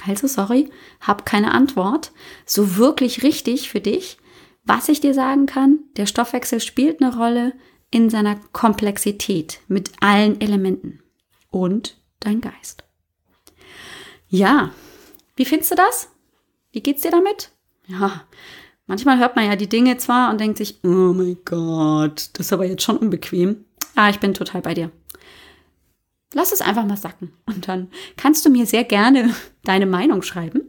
Also, 0.07 0.27
sorry, 0.27 0.71
hab 1.01 1.27
keine 1.27 1.53
Antwort. 1.53 2.13
So 2.47 2.77
wirklich 2.77 3.23
richtig 3.23 3.69
für 3.69 3.81
dich. 3.81 4.19
Was 4.65 4.89
ich 4.89 5.01
dir 5.01 5.15
sagen 5.15 5.47
kann, 5.47 5.81
der 5.97 6.07
Stoffwechsel 6.07 6.61
spielt 6.61 7.03
eine 7.03 7.17
Rolle 7.17 7.53
in 7.91 8.11
seiner 8.11 8.37
Komplexität 8.53 9.61
mit 9.67 9.91
allen 10.01 10.41
Elementen 10.41 11.03
und 11.51 11.97
dein 12.21 12.41
Geist. 12.41 12.85
Ja, 14.29 14.73
wie 15.37 15.47
findest 15.47 15.71
du 15.71 15.75
das? 15.75 16.11
Wie 16.73 16.83
geht's 16.83 17.03
dir 17.03 17.11
damit? 17.11 17.51
Ja, 17.87 18.25
manchmal 18.89 19.19
hört 19.19 19.37
man 19.37 19.47
ja 19.47 19.55
die 19.55 19.69
Dinge 19.69 19.99
zwar 19.99 20.31
und 20.31 20.41
denkt 20.41 20.59
sich, 20.59 20.81
oh 20.83 21.13
mein 21.15 21.37
Gott, 21.45 22.31
das 22.33 22.47
ist 22.47 22.53
aber 22.53 22.67
jetzt 22.67 22.83
schon 22.83 22.97
unbequem. 22.97 23.65
Ah, 23.95 24.11
ich 24.11 24.19
bin 24.19 24.35
total 24.35 24.63
bei 24.63 24.75
dir. 24.75 24.91
Lass 26.35 26.51
es 26.51 26.61
einfach 26.61 26.85
mal 26.85 26.97
sacken 26.97 27.31
und 27.47 27.69
dann 27.69 27.87
kannst 28.17 28.45
du 28.45 28.51
mir 28.51 28.67
sehr 28.67 28.83
gerne 28.83 29.33
deine 29.63 29.87
Meinung 29.87 30.23
schreiben 30.23 30.63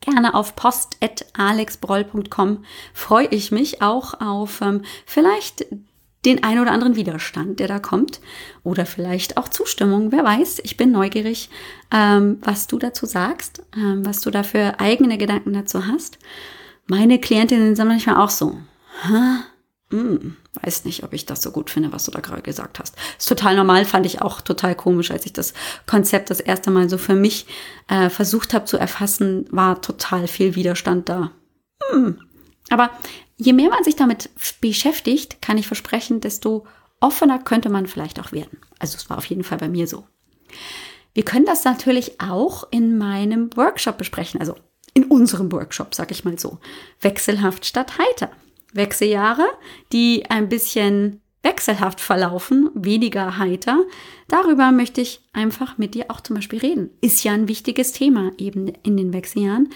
gerne 0.00 0.34
auf 0.34 0.56
post.alexbroll.com 0.56 2.64
freue 2.94 3.28
ich 3.28 3.52
mich 3.52 3.82
auch 3.82 4.18
auf 4.20 4.62
ähm, 4.62 4.80
vielleicht 5.06 5.66
den 6.24 6.42
ein 6.44 6.58
oder 6.58 6.72
anderen 6.72 6.96
Widerstand, 6.96 7.60
der 7.60 7.68
da 7.68 7.78
kommt. 7.78 8.20
Oder 8.62 8.84
vielleicht 8.84 9.38
auch 9.38 9.48
Zustimmung, 9.48 10.12
wer 10.12 10.22
weiß. 10.22 10.60
Ich 10.64 10.76
bin 10.76 10.92
neugierig, 10.92 11.48
ähm, 11.90 12.36
was 12.42 12.66
du 12.66 12.78
dazu 12.78 13.06
sagst, 13.06 13.62
ähm, 13.74 14.04
was 14.04 14.20
du 14.20 14.30
da 14.30 14.42
für 14.42 14.78
eigene 14.80 15.16
Gedanken 15.16 15.54
dazu 15.54 15.86
hast. 15.86 16.18
Meine 16.90 17.20
Klientinnen 17.20 17.76
sind 17.76 17.86
manchmal 17.86 18.16
auch 18.16 18.30
so. 18.30 18.58
Hä? 19.02 19.44
Hm, 19.90 20.36
weiß 20.60 20.84
nicht, 20.86 21.04
ob 21.04 21.12
ich 21.12 21.24
das 21.24 21.40
so 21.40 21.52
gut 21.52 21.70
finde, 21.70 21.92
was 21.92 22.04
du 22.04 22.10
da 22.10 22.18
gerade 22.18 22.42
gesagt 22.42 22.80
hast. 22.80 22.96
Ist 23.16 23.28
total 23.28 23.54
normal, 23.54 23.84
fand 23.84 24.06
ich 24.06 24.22
auch 24.22 24.40
total 24.40 24.74
komisch, 24.74 25.12
als 25.12 25.24
ich 25.24 25.32
das 25.32 25.54
Konzept 25.86 26.30
das 26.30 26.40
erste 26.40 26.72
Mal 26.72 26.90
so 26.90 26.98
für 26.98 27.14
mich 27.14 27.46
äh, 27.86 28.10
versucht 28.10 28.54
habe 28.54 28.64
zu 28.64 28.76
erfassen, 28.76 29.46
war 29.52 29.80
total 29.80 30.26
viel 30.26 30.56
Widerstand 30.56 31.08
da. 31.08 31.30
Hm. 31.92 32.18
Aber 32.70 32.90
je 33.36 33.52
mehr 33.52 33.70
man 33.70 33.84
sich 33.84 33.94
damit 33.94 34.28
beschäftigt, 34.60 35.40
kann 35.40 35.58
ich 35.58 35.68
versprechen, 35.68 36.20
desto 36.20 36.66
offener 36.98 37.38
könnte 37.38 37.68
man 37.68 37.86
vielleicht 37.86 38.18
auch 38.18 38.32
werden. 38.32 38.58
Also 38.80 38.96
es 38.96 39.08
war 39.08 39.18
auf 39.18 39.26
jeden 39.26 39.44
Fall 39.44 39.58
bei 39.58 39.68
mir 39.68 39.86
so. 39.86 40.08
Wir 41.14 41.24
können 41.24 41.46
das 41.46 41.62
natürlich 41.62 42.20
auch 42.20 42.64
in 42.72 42.98
meinem 42.98 43.48
Workshop 43.56 43.96
besprechen, 43.96 44.40
also 44.40 44.56
in 45.00 45.10
unserem 45.10 45.50
Workshop, 45.52 45.94
sag 45.94 46.10
ich 46.10 46.24
mal 46.24 46.38
so. 46.38 46.58
Wechselhaft 47.00 47.64
statt 47.64 47.98
heiter. 47.98 48.30
Wechseljahre, 48.72 49.46
die 49.92 50.24
ein 50.28 50.48
bisschen 50.48 51.20
wechselhaft 51.42 52.00
verlaufen, 52.00 52.70
weniger 52.74 53.38
heiter. 53.38 53.82
Darüber 54.28 54.72
möchte 54.72 55.00
ich 55.00 55.22
einfach 55.32 55.78
mit 55.78 55.94
dir 55.94 56.06
auch 56.10 56.20
zum 56.20 56.36
Beispiel 56.36 56.58
reden. 56.58 56.90
Ist 57.00 57.24
ja 57.24 57.32
ein 57.32 57.48
wichtiges 57.48 57.92
Thema 57.92 58.32
eben 58.36 58.68
in 58.82 58.96
den 58.96 59.12
Wechseljahren 59.12 59.70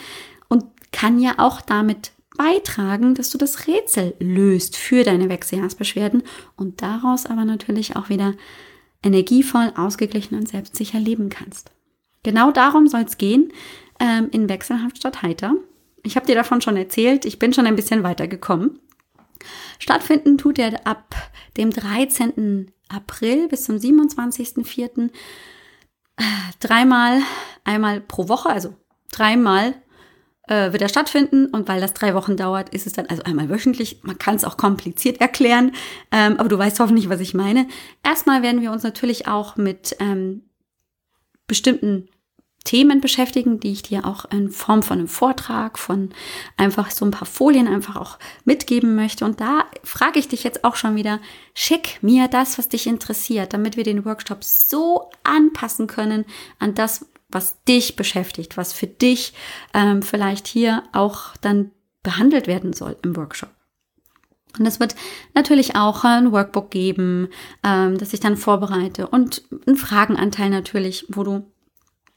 und 0.48 0.64
kann 0.92 1.18
ja 1.18 1.34
auch 1.38 1.60
damit 1.62 2.12
beitragen, 2.36 3.14
dass 3.14 3.30
du 3.30 3.38
das 3.38 3.66
Rätsel 3.66 4.14
löst 4.18 4.76
für 4.76 5.04
deine 5.04 5.28
Wechseljahrsbeschwerden 5.28 6.22
und 6.56 6.82
daraus 6.82 7.26
aber 7.26 7.44
natürlich 7.44 7.96
auch 7.96 8.10
wieder 8.10 8.34
energievoll, 9.02 9.72
ausgeglichen 9.76 10.36
und 10.36 10.48
selbstsicher 10.48 10.98
leben 10.98 11.30
kannst. 11.30 11.70
Genau 12.22 12.50
darum 12.50 12.88
soll 12.88 13.02
es 13.02 13.18
gehen 13.18 13.52
ähm, 14.00 14.28
in 14.30 14.48
Wechselhaft 14.48 14.98
statt 14.98 15.22
Heiter. 15.22 15.54
Ich 16.02 16.16
habe 16.16 16.26
dir 16.26 16.34
davon 16.34 16.60
schon 16.60 16.76
erzählt, 16.76 17.24
ich 17.24 17.38
bin 17.38 17.52
schon 17.52 17.66
ein 17.66 17.76
bisschen 17.76 18.02
weitergekommen. 18.02 18.80
Stattfinden 19.78 20.38
tut 20.38 20.58
er 20.58 20.86
ab 20.86 21.14
dem 21.56 21.70
13. 21.70 22.70
April 22.88 23.48
bis 23.48 23.64
zum 23.64 23.76
27.04. 23.76 25.10
Äh, 26.16 26.22
dreimal, 26.60 27.20
einmal 27.64 28.00
pro 28.00 28.28
Woche, 28.28 28.48
also 28.48 28.74
dreimal 29.10 29.74
äh, 30.46 30.72
wird 30.72 30.82
er 30.82 30.88
stattfinden 30.88 31.46
und 31.46 31.68
weil 31.68 31.80
das 31.80 31.94
drei 31.94 32.14
Wochen 32.14 32.36
dauert, 32.36 32.68
ist 32.68 32.86
es 32.86 32.92
dann 32.92 33.06
also 33.06 33.22
einmal 33.22 33.48
wöchentlich. 33.48 34.00
Man 34.02 34.18
kann 34.18 34.36
es 34.36 34.44
auch 34.44 34.56
kompliziert 34.56 35.20
erklären, 35.20 35.72
ähm, 36.12 36.36
aber 36.38 36.48
du 36.48 36.58
weißt 36.58 36.78
hoffentlich, 36.80 37.08
was 37.08 37.20
ich 37.20 37.34
meine. 37.34 37.66
Erstmal 38.02 38.42
werden 38.42 38.60
wir 38.60 38.70
uns 38.70 38.82
natürlich 38.82 39.26
auch 39.26 39.56
mit 39.56 39.96
ähm, 40.00 40.42
bestimmten 41.46 42.08
Themen 42.64 43.02
beschäftigen, 43.02 43.60
die 43.60 43.72
ich 43.72 43.82
dir 43.82 44.06
auch 44.06 44.24
in 44.30 44.50
Form 44.50 44.82
von 44.82 44.98
einem 44.98 45.08
Vortrag, 45.08 45.78
von 45.78 46.10
einfach 46.56 46.90
so 46.90 47.04
ein 47.04 47.10
paar 47.10 47.26
Folien 47.26 47.68
einfach 47.68 47.96
auch 47.96 48.18
mitgeben 48.44 48.94
möchte. 48.94 49.26
Und 49.26 49.40
da 49.40 49.66
frage 49.82 50.18
ich 50.18 50.28
dich 50.28 50.44
jetzt 50.44 50.64
auch 50.64 50.74
schon 50.74 50.96
wieder, 50.96 51.20
schick 51.54 51.98
mir 52.02 52.26
das, 52.26 52.58
was 52.58 52.68
dich 52.68 52.86
interessiert, 52.86 53.52
damit 53.52 53.76
wir 53.76 53.84
den 53.84 54.06
Workshop 54.06 54.42
so 54.42 55.10
anpassen 55.24 55.86
können 55.86 56.24
an 56.58 56.74
das, 56.74 57.06
was 57.28 57.62
dich 57.64 57.96
beschäftigt, 57.96 58.56
was 58.56 58.72
für 58.72 58.86
dich 58.86 59.34
ähm, 59.74 60.02
vielleicht 60.02 60.46
hier 60.46 60.84
auch 60.92 61.36
dann 61.42 61.70
behandelt 62.02 62.46
werden 62.46 62.72
soll 62.72 62.96
im 63.02 63.14
Workshop. 63.14 63.50
Und 64.58 64.66
es 64.66 64.80
wird 64.80 64.94
natürlich 65.34 65.76
auch 65.76 66.04
ein 66.04 66.32
Workbook 66.32 66.70
geben, 66.70 67.28
ähm, 67.64 67.98
das 67.98 68.12
ich 68.12 68.20
dann 68.20 68.36
vorbereite 68.36 69.08
und 69.08 69.42
einen 69.66 69.76
Fragenanteil 69.76 70.48
natürlich, 70.48 71.06
wo 71.08 71.24
du 71.24 71.44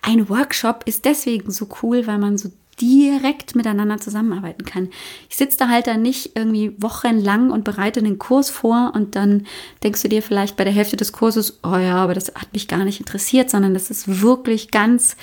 ein 0.01 0.29
Workshop 0.29 0.83
ist 0.85 1.05
deswegen 1.05 1.51
so 1.51 1.67
cool, 1.81 2.05
weil 2.07 2.17
man 2.17 2.37
so 2.37 2.51
direkt 2.81 3.55
miteinander 3.55 3.97
zusammenarbeiten 3.97 4.65
kann. 4.65 4.89
Ich 5.29 5.37
sitze 5.37 5.57
da 5.57 5.69
halt 5.69 5.87
dann 5.87 6.01
nicht 6.01 6.31
irgendwie 6.35 6.75
wochenlang 6.77 7.51
und 7.51 7.63
bereite 7.63 7.99
einen 7.99 8.19
Kurs 8.19 8.49
vor 8.49 8.91
und 8.93 9.15
dann 9.15 9.47
denkst 9.83 10.01
du 10.01 10.09
dir 10.09 10.21
vielleicht 10.21 10.57
bei 10.57 10.65
der 10.65 10.73
Hälfte 10.73 10.97
des 10.97 11.13
Kurses, 11.13 11.59
oh 11.63 11.77
ja, 11.77 11.95
aber 11.95 12.13
das 12.13 12.33
hat 12.35 12.51
mich 12.53 12.67
gar 12.67 12.83
nicht 12.83 12.99
interessiert, 12.99 13.49
sondern 13.49 13.73
das 13.73 13.89
ist 13.89 14.21
wirklich 14.21 14.71
ganz 14.71 15.15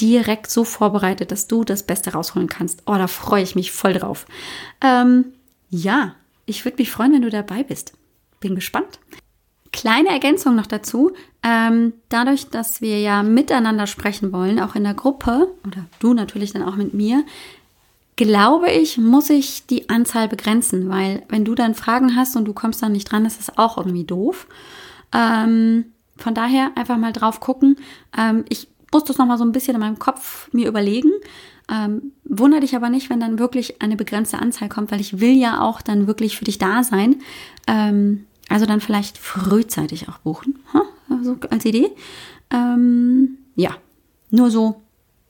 direkt 0.00 0.50
so 0.50 0.64
vorbereitet, 0.64 1.32
dass 1.32 1.46
du 1.46 1.64
das 1.64 1.82
Beste 1.82 2.12
rausholen 2.12 2.48
kannst. 2.48 2.82
Oh, 2.86 2.94
da 2.94 3.06
freue 3.06 3.42
ich 3.42 3.54
mich 3.54 3.72
voll 3.72 3.94
drauf. 3.94 4.26
Ähm, 4.82 5.32
ja, 5.70 6.14
ich 6.46 6.64
würde 6.64 6.76
mich 6.78 6.90
freuen, 6.90 7.12
wenn 7.12 7.22
du 7.22 7.30
dabei 7.30 7.62
bist. 7.62 7.94
Bin 8.40 8.54
gespannt. 8.54 8.98
Kleine 9.72 10.08
Ergänzung 10.08 10.56
noch 10.56 10.66
dazu. 10.66 11.12
Ähm, 11.42 11.92
dadurch, 12.08 12.48
dass 12.48 12.80
wir 12.80 13.00
ja 13.00 13.22
miteinander 13.22 13.86
sprechen 13.86 14.32
wollen, 14.32 14.60
auch 14.60 14.74
in 14.74 14.84
der 14.84 14.94
Gruppe, 14.94 15.48
oder 15.66 15.84
du 16.00 16.14
natürlich 16.14 16.52
dann 16.52 16.62
auch 16.62 16.76
mit 16.76 16.94
mir, 16.94 17.24
glaube 18.16 18.70
ich, 18.70 18.98
muss 18.98 19.30
ich 19.30 19.66
die 19.66 19.88
Anzahl 19.88 20.26
begrenzen, 20.26 20.88
weil 20.88 21.22
wenn 21.28 21.44
du 21.44 21.54
dann 21.54 21.76
Fragen 21.76 22.16
hast 22.16 22.36
und 22.36 22.46
du 22.46 22.52
kommst 22.52 22.82
dann 22.82 22.92
nicht 22.92 23.10
dran, 23.10 23.24
ist 23.24 23.38
das 23.38 23.56
auch 23.56 23.78
irgendwie 23.78 24.04
doof. 24.04 24.48
Ähm, 25.12 25.86
von 26.16 26.34
daher 26.34 26.72
einfach 26.74 26.98
mal 26.98 27.12
drauf 27.12 27.38
gucken. 27.38 27.76
Ähm, 28.16 28.44
ich 28.48 28.66
muss 28.92 29.04
das 29.04 29.18
nochmal 29.18 29.38
so 29.38 29.44
ein 29.44 29.52
bisschen 29.52 29.74
in 29.74 29.80
meinem 29.80 29.98
Kopf 30.00 30.52
mir 30.52 30.66
überlegen. 30.66 31.10
Ähm, 31.70 32.12
wundere 32.24 32.60
dich 32.60 32.74
aber 32.74 32.88
nicht, 32.88 33.10
wenn 33.10 33.20
dann 33.20 33.38
wirklich 33.38 33.80
eine 33.80 33.94
begrenzte 33.94 34.38
Anzahl 34.38 34.68
kommt, 34.68 34.90
weil 34.90 35.00
ich 35.00 35.20
will 35.20 35.36
ja 35.36 35.60
auch 35.60 35.80
dann 35.80 36.06
wirklich 36.06 36.38
für 36.38 36.44
dich 36.44 36.58
da 36.58 36.82
sein. 36.82 37.16
Ähm, 37.66 38.26
also 38.48 38.66
dann 38.66 38.80
vielleicht 38.80 39.18
frühzeitig 39.18 40.08
auch 40.08 40.18
buchen, 40.18 40.58
also 41.10 41.36
als 41.50 41.64
Idee. 41.64 41.90
Ähm, 42.50 43.38
ja, 43.56 43.76
nur 44.30 44.50
so 44.50 44.80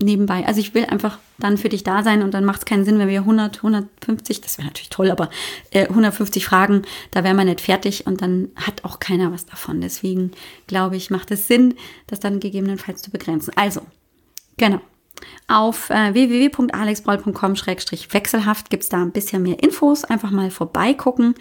nebenbei. 0.00 0.46
Also 0.46 0.60
ich 0.60 0.74
will 0.74 0.84
einfach 0.84 1.18
dann 1.38 1.58
für 1.58 1.68
dich 1.68 1.82
da 1.82 2.04
sein 2.04 2.22
und 2.22 2.32
dann 2.34 2.44
macht 2.44 2.60
es 2.60 2.64
keinen 2.64 2.84
Sinn, 2.84 2.98
wenn 2.98 3.08
wir 3.08 3.18
100, 3.20 3.56
150, 3.58 4.40
das 4.40 4.58
wäre 4.58 4.68
natürlich 4.68 4.90
toll, 4.90 5.10
aber 5.10 5.30
äh, 5.70 5.88
150 5.88 6.44
Fragen, 6.44 6.82
da 7.10 7.24
wären 7.24 7.36
wir 7.36 7.44
nicht 7.44 7.60
fertig 7.60 8.06
und 8.06 8.22
dann 8.22 8.50
hat 8.54 8.84
auch 8.84 9.00
keiner 9.00 9.32
was 9.32 9.44
davon. 9.46 9.80
Deswegen 9.80 10.30
glaube 10.66 10.96
ich, 10.96 11.10
macht 11.10 11.32
es 11.32 11.48
Sinn, 11.48 11.74
das 12.06 12.20
dann 12.20 12.40
gegebenenfalls 12.40 13.02
zu 13.02 13.10
begrenzen. 13.10 13.52
Also, 13.56 13.82
genau. 14.56 14.80
Auf 15.48 15.90
äh, 15.90 16.14
www.alexbroll.com-wechselhaft 16.14 18.70
gibt 18.70 18.84
es 18.84 18.88
da 18.88 19.02
ein 19.02 19.10
bisschen 19.10 19.42
mehr 19.42 19.60
Infos. 19.60 20.04
Einfach 20.04 20.30
mal 20.30 20.52
vorbeigucken. 20.52 21.34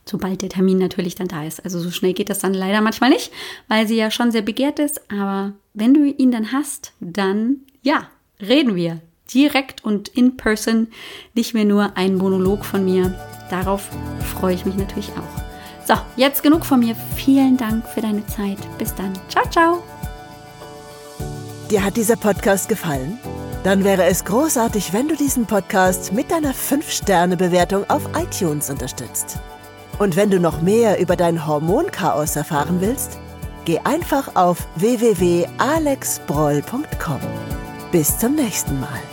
Sobald 0.05 0.41
der 0.41 0.49
Termin 0.49 0.79
natürlich 0.79 1.15
dann 1.15 1.29
da 1.29 1.45
ist. 1.45 1.63
Also 1.63 1.79
so 1.79 1.89
schnell 1.89 2.11
geht 2.11 2.29
das 2.29 2.39
dann 2.39 2.53
leider 2.53 2.81
manchmal 2.81 3.11
nicht, 3.11 3.31
weil 3.69 3.87
sie 3.87 3.95
ja 3.95 4.11
schon 4.11 4.31
sehr 4.31 4.41
begehrt 4.41 4.79
ist. 4.79 5.09
Aber 5.09 5.53
wenn 5.73 5.93
du 5.93 6.03
ihn 6.03 6.31
dann 6.31 6.51
hast, 6.51 6.91
dann 6.99 7.61
ja, 7.81 8.09
reden 8.41 8.75
wir 8.75 8.99
direkt 9.33 9.83
und 9.83 10.09
in 10.09 10.37
person, 10.37 10.87
nicht 11.33 11.53
mehr 11.53 11.65
nur 11.65 11.97
ein 11.97 12.15
Monolog 12.15 12.65
von 12.65 12.85
mir. 12.85 13.13
Darauf 13.49 13.89
freue 14.33 14.55
ich 14.55 14.65
mich 14.65 14.75
natürlich 14.75 15.11
auch. 15.11 15.43
So, 15.85 15.95
jetzt 16.15 16.43
genug 16.43 16.65
von 16.65 16.79
mir. 16.79 16.95
Vielen 17.15 17.57
Dank 17.57 17.85
für 17.87 18.01
deine 18.01 18.25
Zeit. 18.27 18.57
Bis 18.77 18.93
dann. 18.95 19.13
Ciao, 19.29 19.45
ciao. 19.49 19.83
Dir 21.69 21.83
hat 21.83 21.97
dieser 21.97 22.15
Podcast 22.15 22.69
gefallen? 22.69 23.19
Dann 23.63 23.83
wäre 23.83 24.05
es 24.05 24.23
großartig, 24.25 24.93
wenn 24.93 25.07
du 25.07 25.15
diesen 25.15 25.45
Podcast 25.45 26.13
mit 26.13 26.31
deiner 26.31 26.53
5-Sterne-Bewertung 26.53 27.89
auf 27.89 28.03
iTunes 28.15 28.69
unterstützt. 28.69 29.39
Und 29.99 30.15
wenn 30.15 30.29
du 30.29 30.39
noch 30.39 30.61
mehr 30.61 30.99
über 30.99 31.15
dein 31.15 31.47
Hormonchaos 31.47 32.35
erfahren 32.35 32.81
willst, 32.81 33.17
geh 33.65 33.79
einfach 33.79 34.35
auf 34.35 34.67
www.alexbroll.com. 34.75 37.19
Bis 37.91 38.17
zum 38.17 38.35
nächsten 38.35 38.79
Mal. 38.79 39.12